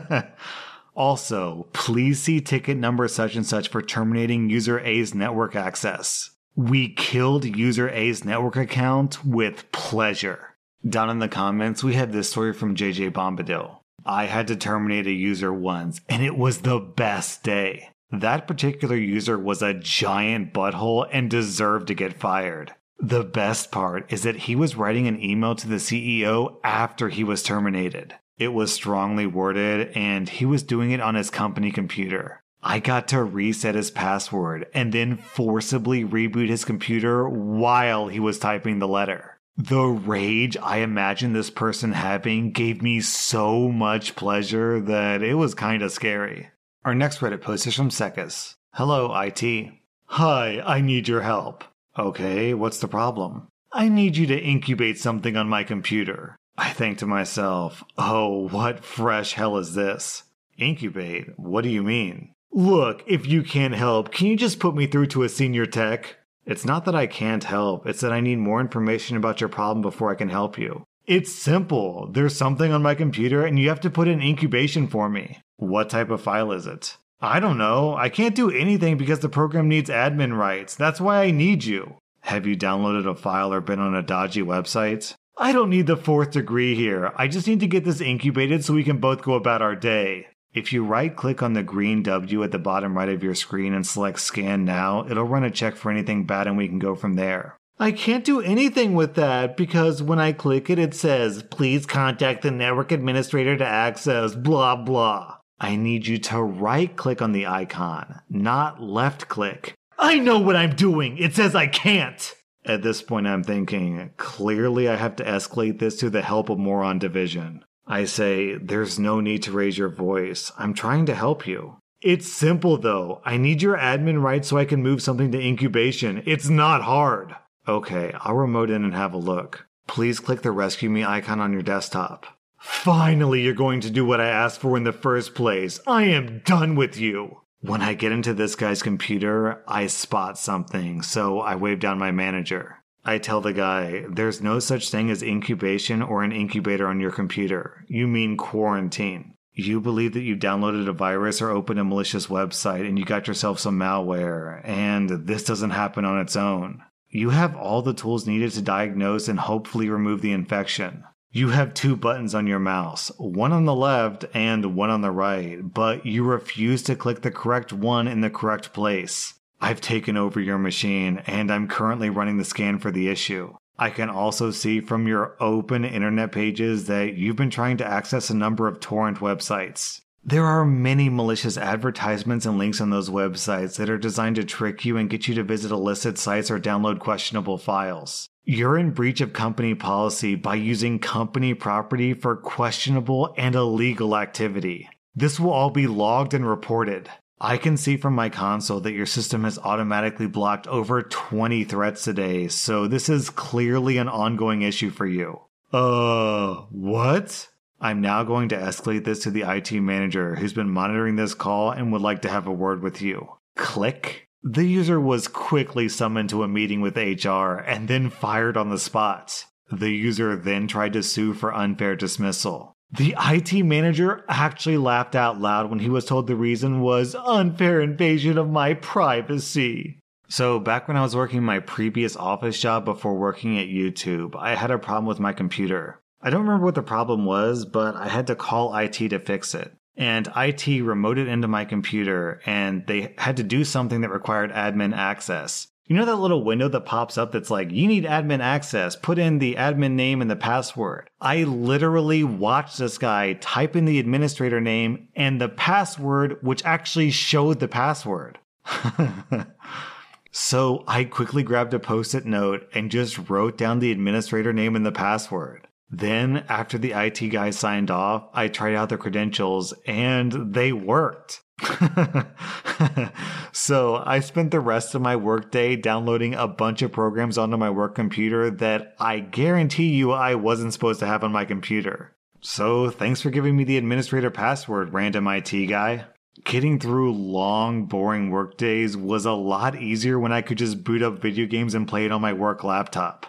also, 0.97 1.69
please 1.73 2.21
see 2.21 2.41
ticket 2.41 2.77
number 2.77 3.07
such 3.07 3.37
and 3.37 3.47
such 3.47 3.69
for 3.69 3.81
terminating 3.81 4.51
user 4.51 4.81
A's 4.81 5.15
network 5.15 5.55
access. 5.55 6.31
We 6.59 6.89
killed 6.89 7.45
user 7.45 7.89
A's 7.89 8.25
network 8.25 8.57
account 8.57 9.25
with 9.25 9.71
pleasure. 9.71 10.57
Down 10.85 11.09
in 11.09 11.21
the 11.21 11.29
comments, 11.29 11.85
we 11.85 11.95
had 11.95 12.11
this 12.11 12.31
story 12.31 12.53
from 12.53 12.75
JJ 12.75 13.13
Bombadil. 13.13 13.79
I 14.05 14.25
had 14.25 14.49
to 14.49 14.57
terminate 14.57 15.07
a 15.07 15.13
user 15.13 15.53
once, 15.55 16.01
and 16.09 16.21
it 16.21 16.37
was 16.37 16.63
the 16.63 16.81
best 16.81 17.45
day. 17.45 17.91
That 18.11 18.49
particular 18.49 18.97
user 18.97 19.39
was 19.39 19.63
a 19.63 19.73
giant 19.73 20.53
butthole 20.53 21.09
and 21.13 21.31
deserved 21.31 21.87
to 21.87 21.95
get 21.95 22.19
fired. 22.19 22.75
The 22.99 23.23
best 23.23 23.71
part 23.71 24.13
is 24.13 24.25
that 24.25 24.35
he 24.35 24.57
was 24.57 24.75
writing 24.75 25.07
an 25.07 25.23
email 25.23 25.55
to 25.55 25.69
the 25.69 25.77
CEO 25.77 26.57
after 26.65 27.09
he 27.09 27.23
was 27.23 27.45
terminated. 27.45 28.17
It 28.37 28.53
was 28.53 28.73
strongly 28.73 29.29
worded, 29.29 29.93
and 29.95 30.29
he 30.29 30.45
was 30.45 30.65
doing 30.65 30.91
it 30.91 31.01
on 31.01 31.15
his 31.15 31.31
company 31.31 31.71
computer. 31.71 32.43
I 32.63 32.81
got 32.81 33.09
to 33.09 33.23
reset 33.23 33.75
his 33.75 33.91
password 33.91 34.67
and 34.75 34.93
then 34.93 35.17
forcibly 35.17 36.05
reboot 36.05 36.49
his 36.49 36.65
computer 36.65 37.29
while 37.29 38.09
he 38.09 38.19
was 38.19 38.39
typing 38.39 38.79
the 38.79 38.89
letter. 38.89 39.39
The 39.57 39.83
rage 39.83 40.57
I 40.57 40.79
imagined 40.79 41.35
this 41.35 41.51
person 41.51 41.93
having 41.93 42.53
gave 42.53 42.83
me 42.83 43.01
so 43.01 43.69
much 43.69 44.17
pleasure 44.17 44.81
that 44.81 45.23
it 45.23 45.35
was 45.35 45.55
kind 45.55 45.83
of 45.83 45.93
scary. 45.93 46.51
Our 46.85 46.95
next 46.95 47.19
Reddit 47.19 47.43
post 47.43 47.67
is 47.67 47.75
from 47.75 47.91
Sekas. 47.91 48.55
Hello, 48.75 49.13
IT. 49.21 49.73
Hi, 50.07 50.61
I 50.65 50.81
need 50.81 51.09
your 51.09 51.23
help. 51.23 51.65
Okay, 51.99 52.55
what's 52.55 52.79
the 52.79 52.89
problem? 52.89 53.49
I 53.73 53.89
need 53.89 54.17
you 54.17 54.27
to 54.29 54.39
incubate 54.39 54.99
something 54.99 55.37
on 55.37 55.49
my 55.49 55.65
computer. 55.65 56.37
I 56.57 56.71
think 56.71 56.99
to 56.99 57.07
myself, 57.07 57.85
oh, 57.97 58.49
what 58.49 58.85
fresh 58.85 59.35
hell 59.35 59.59
is 59.59 59.75
this? 59.75 60.23
Incubate? 60.57 61.39
What 61.39 61.63
do 61.63 61.69
you 61.69 61.83
mean? 61.83 62.33
Look, 62.53 63.05
if 63.07 63.27
you 63.27 63.43
can't 63.43 63.75
help, 63.75 64.11
can 64.11 64.27
you 64.27 64.37
just 64.37 64.59
put 64.59 64.75
me 64.75 64.87
through 64.87 65.07
to 65.09 65.23
a 65.23 65.29
senior 65.29 65.67
tech? 65.67 66.17
It's 66.45 66.65
not 66.65 66.87
that 66.87 66.95
I 66.95 67.07
can't 67.07 67.45
help, 67.45 67.87
it's 67.87 68.01
that 68.01 68.13
I 68.13 68.21
need 68.21 68.39
more 68.39 68.61
information 68.61 69.17
about 69.17 69.41
your 69.41 69.49
problem 69.49 69.83
before 69.83 70.11
I 70.11 70.15
can 70.15 70.31
help 70.31 70.59
you. 70.59 70.85
It's 71.07 71.33
simple. 71.33 72.09
There's 72.11 72.37
something 72.37 72.73
on 72.73 72.83
my 72.83 72.95
computer 72.95 73.45
and 73.45 73.59
you 73.59 73.69
have 73.69 73.81
to 73.81 73.91
put 73.91 74.09
in 74.09 74.21
incubation 74.21 74.89
for 74.89 75.09
me. 75.09 75.41
What 75.57 75.91
type 75.91 76.11
of 76.11 76.21
file 76.21 76.53
is 76.53 76.67
it? 76.67 76.97
I 77.21 77.41
don't 77.41 77.59
know. 77.59 77.97
I 77.97 78.09
can't 78.09 78.35
do 78.35 78.51
anything 78.51 78.97
because 78.97 79.21
the 79.21 79.29
program 79.29 79.69
needs 79.69 79.91
admin 79.91 80.37
rights. 80.37 80.75
That's 80.75 81.01
why 81.01 81.23
I 81.23 81.31
need 81.31 81.65
you. 81.65 81.97
Have 82.21 82.47
you 82.47 82.57
downloaded 82.57 83.09
a 83.09 83.15
file 83.15 83.53
or 83.53 83.61
been 83.61 83.81
on 83.81 83.95
a 83.95 84.03
dodgy 84.03 84.43
website? 84.43 85.15
I 85.37 85.53
don't 85.53 85.71
need 85.71 85.87
the 85.87 85.97
fourth 85.97 86.33
degree 86.33 86.75
here. 86.75 87.13
I 87.17 87.29
just 87.29 87.47
need 87.47 87.61
to 87.61 87.67
get 87.67 87.85
this 87.85 88.01
incubated 88.01 88.65
so 88.65 88.75
we 88.75 88.85
can 88.85 88.99
both 88.99 89.23
go 89.23 89.35
about 89.35 89.63
our 89.63 89.77
day. 89.77 90.29
If 90.55 90.73
you 90.73 90.85
right 90.85 91.15
click 91.15 91.43
on 91.43 91.53
the 91.53 91.63
green 91.63 92.03
W 92.03 92.43
at 92.43 92.53
the 92.53 92.59
bottom 92.59 92.97
right 92.97 93.09
of 93.09 93.23
your 93.23 93.35
screen 93.35 93.75
and 93.75 93.87
select 93.87 94.21
Scan 94.21 94.65
Now, 94.65 95.07
it'll 95.09 95.25
run 95.25 95.45
a 95.45 95.51
check 95.51 95.77
for 95.77 95.91
anything 95.91 96.25
bad 96.25 96.47
and 96.47 96.57
we 96.57 96.69
can 96.69 96.79
go 96.79 96.95
from 96.95 97.15
there. 97.15 97.57
I 97.79 97.93
can't 97.93 98.25
do 98.25 98.41
anything 98.41 98.95
with 98.95 99.15
that 99.15 99.57
because 99.57 100.03
when 100.03 100.19
I 100.19 100.33
click 100.33 100.69
it, 100.69 100.79
it 100.79 100.95
says, 100.95 101.45
please 101.45 101.87
contact 101.87 102.43
the 102.43 102.51
network 102.51 102.91
administrator 102.91 103.57
to 103.57 103.67
access 103.67 104.35
blah 104.35 104.75
blah. 104.75 105.37
I 105.61 105.77
need 105.77 106.07
you 106.07 106.19
to 106.19 106.43
right 106.43 106.97
click 106.97 107.21
on 107.21 107.33
the 107.33 107.47
icon, 107.47 108.21
not 108.29 108.83
left 108.83 109.29
click. 109.29 109.75
I 109.99 110.19
know 110.19 110.39
what 110.39 110.57
I'm 110.57 110.75
doing. 110.75 111.19
It 111.19 111.35
says 111.35 111.55
I 111.55 111.67
can't. 111.67 112.35
At 112.65 112.83
this 112.83 113.03
point, 113.03 113.27
I'm 113.27 113.43
thinking, 113.43 114.11
clearly 114.17 114.89
I 114.89 114.97
have 114.97 115.17
to 115.17 115.25
escalate 115.25 115.79
this 115.79 115.97
to 115.97 116.11
the 116.11 116.23
help 116.23 116.49
of 116.49 116.59
Moron 116.59 116.99
Division. 116.99 117.65
I 117.89 118.05
say, 118.05 118.57
there's 118.57 118.99
no 118.99 119.21
need 119.21 119.43
to 119.45 119.53
raise 119.53 119.79
your 119.79 119.89
voice. 119.89 120.53
I'm 120.59 120.75
trying 120.75 121.07
to 121.07 121.15
help 121.15 121.47
you. 121.47 121.79
It's 122.01 122.31
simple 122.31 122.77
though. 122.77 123.21
I 123.25 123.39
need 123.39 123.63
your 123.63 123.77
admin 123.77 124.23
rights 124.23 124.49
so 124.49 124.59
I 124.59 124.67
can 124.67 124.83
move 124.83 125.03
something 125.03 125.33
to 125.33 125.41
incubation. 125.41 126.23
It's 126.27 126.49
not 126.49 126.83
hard. 126.83 127.35
Okay, 127.67 128.13
I'll 128.21 128.37
remote 128.37 128.71
in 128.71 128.85
and 128.85 128.95
have 128.95 129.15
a 129.15 129.19
look. 129.19 129.67
Please 129.89 130.21
click 130.21 130.43
the 130.43 130.53
rescue 130.53 130.91
me 130.91 131.05
icon 131.05 131.41
on 131.41 131.53
your 131.53 131.63
desktop. 131.63 132.27
Finally, 132.59 133.43
you're 133.43 133.55
going 133.55 133.81
to 133.81 133.91
do 133.91 134.05
what 134.05 134.21
I 134.21 134.29
asked 134.29 134.61
for 134.61 134.77
in 134.77 134.85
the 134.85 134.93
first 134.93 135.35
place. 135.35 135.81
I 135.87 136.05
am 136.05 136.43
done 136.45 136.77
with 136.77 136.99
you. 136.99 137.41
When 137.61 137.83
I 137.83 137.95
get 137.95 138.13
into 138.13 138.35
this 138.35 138.55
guy's 138.55 138.83
computer, 138.83 139.65
I 139.67 139.89
spot 139.89 140.39
something, 140.39 141.03
so 141.03 141.41
I 141.41 141.57
wave 141.57 141.81
down 141.81 141.99
my 141.99 142.13
manager. 142.13 142.77
I 143.05 143.19
tell 143.19 143.41
the 143.41 143.53
guy, 143.53 144.05
there's 144.09 144.43
no 144.43 144.59
such 144.59 144.91
thing 144.91 145.11
as 145.11 145.23
incubation 145.23 146.03
or 146.03 146.23
an 146.23 146.33
incubator 146.33 146.87
on 146.87 147.01
your 147.01 147.13
computer. 147.13 147.85
You 147.89 148.07
mean 148.07 148.37
quarantine. 148.37 149.35
You 149.55 149.81
believe 149.81 150.13
that 150.13 150.23
you 150.23 150.37
downloaded 150.37 150.89
a 150.89 150.93
virus 150.93 151.43
or 151.43 151.51
opened 151.51 151.81
a 151.81 151.85
malicious 151.85 152.29
website 152.29 152.87
and 152.87 152.99
you 152.99 153.05
got 153.05 153.27
yourself 153.27 153.59
some 153.59 153.79
malware, 153.79 154.61
and 154.65 155.09
this 155.27 155.43
doesn't 155.43 155.71
happen 155.71 156.05
on 156.05 156.21
its 156.21 156.37
own. 156.37 156.83
You 157.09 157.31
have 157.31 157.57
all 157.57 157.83
the 157.83 157.95
tools 157.95 158.27
needed 158.27 158.53
to 158.53 158.63
diagnose 158.63 159.29
and 159.29 159.41
hopefully 159.41 159.89
remove 159.89 160.21
the 160.21 160.33
infection. 160.33 161.05
You 161.31 161.49
have 161.49 161.75
two 161.75 161.97
buttons 161.97 162.35
on 162.35 162.47
your 162.47 162.59
mouse, 162.59 163.11
one 163.19 163.53
on 163.53 163.65
the 163.65 163.75
left 163.75 164.25
and 164.35 164.77
one 164.77 164.91
on 164.91 165.01
the 165.01 165.11
right, 165.11 165.59
but 165.61 166.07
you 166.07 166.25
refuse 166.25 166.83
to 166.85 166.97
click 166.97 167.23
the 167.23 167.31
correct 167.31 167.73
one 167.73 168.09
in 168.09 168.21
the 168.21 168.31
correct 168.31 168.73
place. 168.73 169.35
I've 169.61 169.81
taken 169.81 170.17
over 170.17 170.41
your 170.41 170.59
machine 170.59 171.23
and 171.27 171.51
I'm 171.51 171.69
currently 171.69 172.11
running 172.11 172.37
the 172.37 172.45
scan 172.45 172.79
for 172.79 172.91
the 172.91 173.09
issue. 173.09 173.55
I 173.79 173.91
can 173.91 174.11
also 174.11 174.51
see 174.51 174.81
from 174.81 175.07
your 175.07 175.37
open 175.41 175.85
internet 175.85 176.33
pages 176.33 176.87
that 176.87 177.15
you've 177.15 177.37
been 177.37 177.51
trying 177.51 177.77
to 177.79 177.87
access 177.87 178.31
a 178.31 178.37
number 178.37 178.67
of 178.67 178.81
torrent 178.81 179.19
websites. 179.19 180.01
There 180.25 180.45
are 180.45 180.65
many 180.65 181.09
malicious 181.09 181.57
advertisements 181.57 182.45
and 182.45 182.59
links 182.59 182.81
on 182.81 182.91
those 182.91 183.09
websites 183.09 183.77
that 183.77 183.89
are 183.89 183.99
designed 183.99 184.37
to 184.37 184.45
trick 184.45 184.85
you 184.85 184.97
and 184.97 185.09
get 185.09 185.29
you 185.29 185.35
to 185.37 185.45
visit 185.45 185.71
illicit 185.71 186.19
sites 186.19 186.51
or 186.51 186.59
download 186.59 186.99
questionable 186.99 187.57
files. 187.57 188.29
You're 188.45 188.79
in 188.79 188.91
breach 188.91 189.21
of 189.21 189.33
company 189.33 189.75
policy 189.75 190.35
by 190.35 190.57
using 190.57 190.99
company 190.99 191.55
property 191.55 192.15
for 192.15 192.37
questionable 192.37 193.35
and 193.39 193.55
illegal 193.55 194.17
activity. 194.17 194.89
This 195.15 195.39
will 195.39 195.51
all 195.51 195.71
be 195.71 195.87
logged 195.87 196.35
and 196.35 196.47
reported. 196.47 197.09
I 197.41 197.57
can 197.57 197.77
see 197.77 197.97
from 197.97 198.15
my 198.15 198.29
console 198.29 198.81
that 198.81 198.93
your 198.93 199.07
system 199.07 199.45
has 199.45 199.59
automatically 199.59 200.27
blocked 200.27 200.67
over 200.67 201.03
20 201.03 201.65
threats 201.65 202.07
a 202.09 202.13
day, 202.13 202.49
so 202.49 202.89
this 202.89 203.09
is 203.09 203.31
clearly 203.31 203.97
an 203.99 204.09
ongoing 204.09 204.63
issue 204.63 204.91
for 204.91 205.07
you. 205.07 205.41
Uh, 205.73 206.63
what? 206.71 207.49
I'm 207.81 208.01
now 208.01 208.25
going 208.25 208.49
to 208.49 208.57
escalate 208.57 209.05
this 209.05 209.21
to 209.21 209.31
the 209.31 209.43
IT 209.43 209.71
manager 209.73 210.35
who's 210.35 210.53
been 210.53 210.71
monitoring 210.71 211.15
this 211.15 211.35
call 211.35 211.71
and 211.71 211.93
would 211.93 212.03
like 212.03 212.23
to 212.23 212.29
have 212.29 212.49
a 212.49 212.53
word 212.53 212.83
with 212.83 213.01
you. 213.01 213.29
Click. 213.55 214.29
The 214.43 214.65
user 214.65 215.01
was 215.01 215.29
quickly 215.29 215.89
summoned 215.89 216.31
to 216.31 216.43
a 216.43 216.49
meeting 216.49 216.81
with 216.81 216.97
HR 216.97 217.55
and 217.55 217.87
then 217.87 218.11
fired 218.11 218.57
on 218.57 218.71
the 218.71 218.79
spot. 218.79 219.45
The 219.71 219.91
user 219.91 220.35
then 220.35 220.67
tried 220.67 220.95
to 220.95 221.03
sue 221.03 221.35
for 221.35 221.55
unfair 221.55 221.95
dismissal. 221.95 222.77
The 222.91 223.15
IT 223.19 223.65
manager 223.65 224.25
actually 224.29 224.79
laughed 224.79 225.15
out 225.15 225.41
loud 225.41 225.69
when 225.69 225.79
he 225.79 225.91
was 225.91 226.07
told 226.07 226.27
the 226.27 226.37
reason 226.37 226.81
was 226.81 227.15
unfair 227.15 227.81
invasion 227.81 228.39
of 228.39 228.49
my 228.49 228.75
privacy. 228.75 230.01
So, 230.31 230.59
back 230.59 230.89
when 230.89 230.97
I 230.97 231.03
was 231.03 231.17
working 231.17 231.43
my 231.43 231.61
previous 231.61 232.17
office 232.17 232.61
job 232.61 232.85
before 232.85 233.15
working 233.15 233.59
at 233.59 233.69
YouTube, 233.69 234.37
I 234.37 234.55
had 234.55 234.71
a 234.71 234.79
problem 234.79 235.07
with 235.07 235.21
my 235.21 235.33
computer. 235.33 236.01
I 236.21 236.31
don't 236.31 236.43
remember 236.43 236.65
what 236.65 236.75
the 236.75 236.83
problem 236.83 237.25
was, 237.25 237.65
but 237.65 237.95
I 237.95 238.09
had 238.09 238.27
to 238.27 238.35
call 238.35 238.75
IT 238.77 238.95
to 238.95 239.19
fix 239.19 239.55
it 239.55 239.73
and 239.99 240.29
IT 240.29 240.65
remoted 240.65 241.27
into 241.27 241.49
my 241.49 241.65
computer 241.65 242.41
and 242.47 242.87
they 242.87 243.15
had 243.19 243.37
to 243.37 243.43
do 243.43 243.65
something 243.65 244.01
that 244.01 244.11
required 244.11 244.53
admin 244.53 244.97
access. 244.97 245.67
You 245.89 245.97
know 245.97 246.05
that 246.05 246.17
little 246.17 246.45
window 246.45 246.69
that 246.69 246.85
pops 246.85 247.17
up 247.17 247.33
that's 247.33 247.51
like, 247.51 247.71
you 247.73 247.89
need 247.89 248.05
admin 248.05 248.41
access, 248.41 248.95
put 248.95 249.19
in 249.19 249.39
the 249.39 249.55
admin 249.55 249.93
name 249.93 250.21
and 250.21 250.31
the 250.31 250.37
password. 250.37 251.09
I 251.19 251.45
literally 251.45 252.23
watched 252.23 252.77
this 252.77 252.99
guy 252.99 253.33
type 253.41 253.75
in 253.75 253.87
the 253.87 253.99
administrator 253.99 254.61
name 254.61 255.09
and 255.17 255.41
the 255.41 255.49
password, 255.49 256.37
which 256.43 256.63
actually 256.67 257.11
showed 257.11 257.59
the 257.59 257.69
password. 257.69 258.39
so 260.31 260.85
I 260.87 261.05
quickly 261.05 261.43
grabbed 261.43 261.73
a 261.73 261.79
post 261.79 262.15
it 262.15 262.27
note 262.27 262.69
and 262.75 262.91
just 262.91 263.31
wrote 263.31 263.57
down 263.57 263.79
the 263.79 263.91
administrator 263.91 264.53
name 264.53 264.77
and 264.77 264.85
the 264.85 264.93
password. 264.93 265.69
Then, 265.91 266.45
after 266.51 266.77
the 266.77 266.93
IT 266.93 267.31
guy 267.31 267.49
signed 267.49 267.91
off, 267.91 268.29
I 268.35 268.49
tried 268.49 268.75
out 268.75 268.91
the 268.91 268.99
credentials 268.99 269.73
and 269.87 270.53
they 270.53 270.71
worked. 270.71 271.41
so 273.53 274.03
I 274.05 274.21
spent 274.21 274.51
the 274.51 274.61
rest 274.61 274.95
of 274.95 275.03
my 275.03 275.17
workday 275.17 275.77
downloading 275.77 276.35
a 276.35 276.47
bunch 276.47 276.83
of 276.83 276.93
programs 276.93 277.39
onto 277.39 277.57
my 277.57 277.71
work 277.71 277.95
computer 277.95 278.51
that 278.51 278.95
I 278.99 279.21
guarantee 279.21 279.89
you 279.89 280.13
I 280.13 280.35
wasn't 280.35 280.73
supposed 280.73 281.01
to 281.01 281.07
have 281.07 281.25
on 281.25 281.33
my 281.33 281.45
computer. 281.45 282.15
So 282.41 282.91
thanks 282.91 283.21
for 283.21 283.31
giving 283.31 283.57
me 283.57 283.65
the 283.65 283.77
administrator 283.77 284.31
password, 284.31 284.93
random 284.93 285.27
IT 285.27 285.67
guy. 285.67 286.07
Getting 286.45 286.79
through 286.79 287.13
long, 287.15 287.87
boring 287.87 288.31
workdays 288.31 288.97
was 288.97 289.27
a 289.27 289.33
lot 289.33 289.75
easier 289.75 290.19
when 290.19 290.33
I 290.33 290.43
could 290.43 290.59
just 290.59 290.85
boot 290.85 291.03
up 291.03 291.19
video 291.19 291.47
games 291.47 291.75
and 291.75 291.89
play 291.89 292.05
it 292.05 292.13
on 292.13 292.21
my 292.21 292.33
work 292.33 292.63
laptop. 292.63 293.27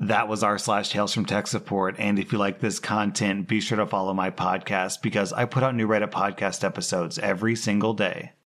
That 0.00 0.28
was 0.28 0.44
r 0.44 0.58
slash 0.58 0.90
Tales 0.90 1.12
from 1.12 1.24
Tech 1.24 1.48
Support. 1.48 1.96
And 1.98 2.18
if 2.18 2.32
you 2.32 2.38
like 2.38 2.60
this 2.60 2.78
content, 2.78 3.48
be 3.48 3.60
sure 3.60 3.78
to 3.78 3.86
follow 3.86 4.14
my 4.14 4.30
podcast 4.30 5.02
because 5.02 5.32
I 5.32 5.44
put 5.44 5.64
out 5.64 5.74
new 5.74 5.88
Reddit 5.88 6.10
podcast 6.10 6.62
episodes 6.62 7.18
every 7.18 7.56
single 7.56 7.94
day. 7.94 8.32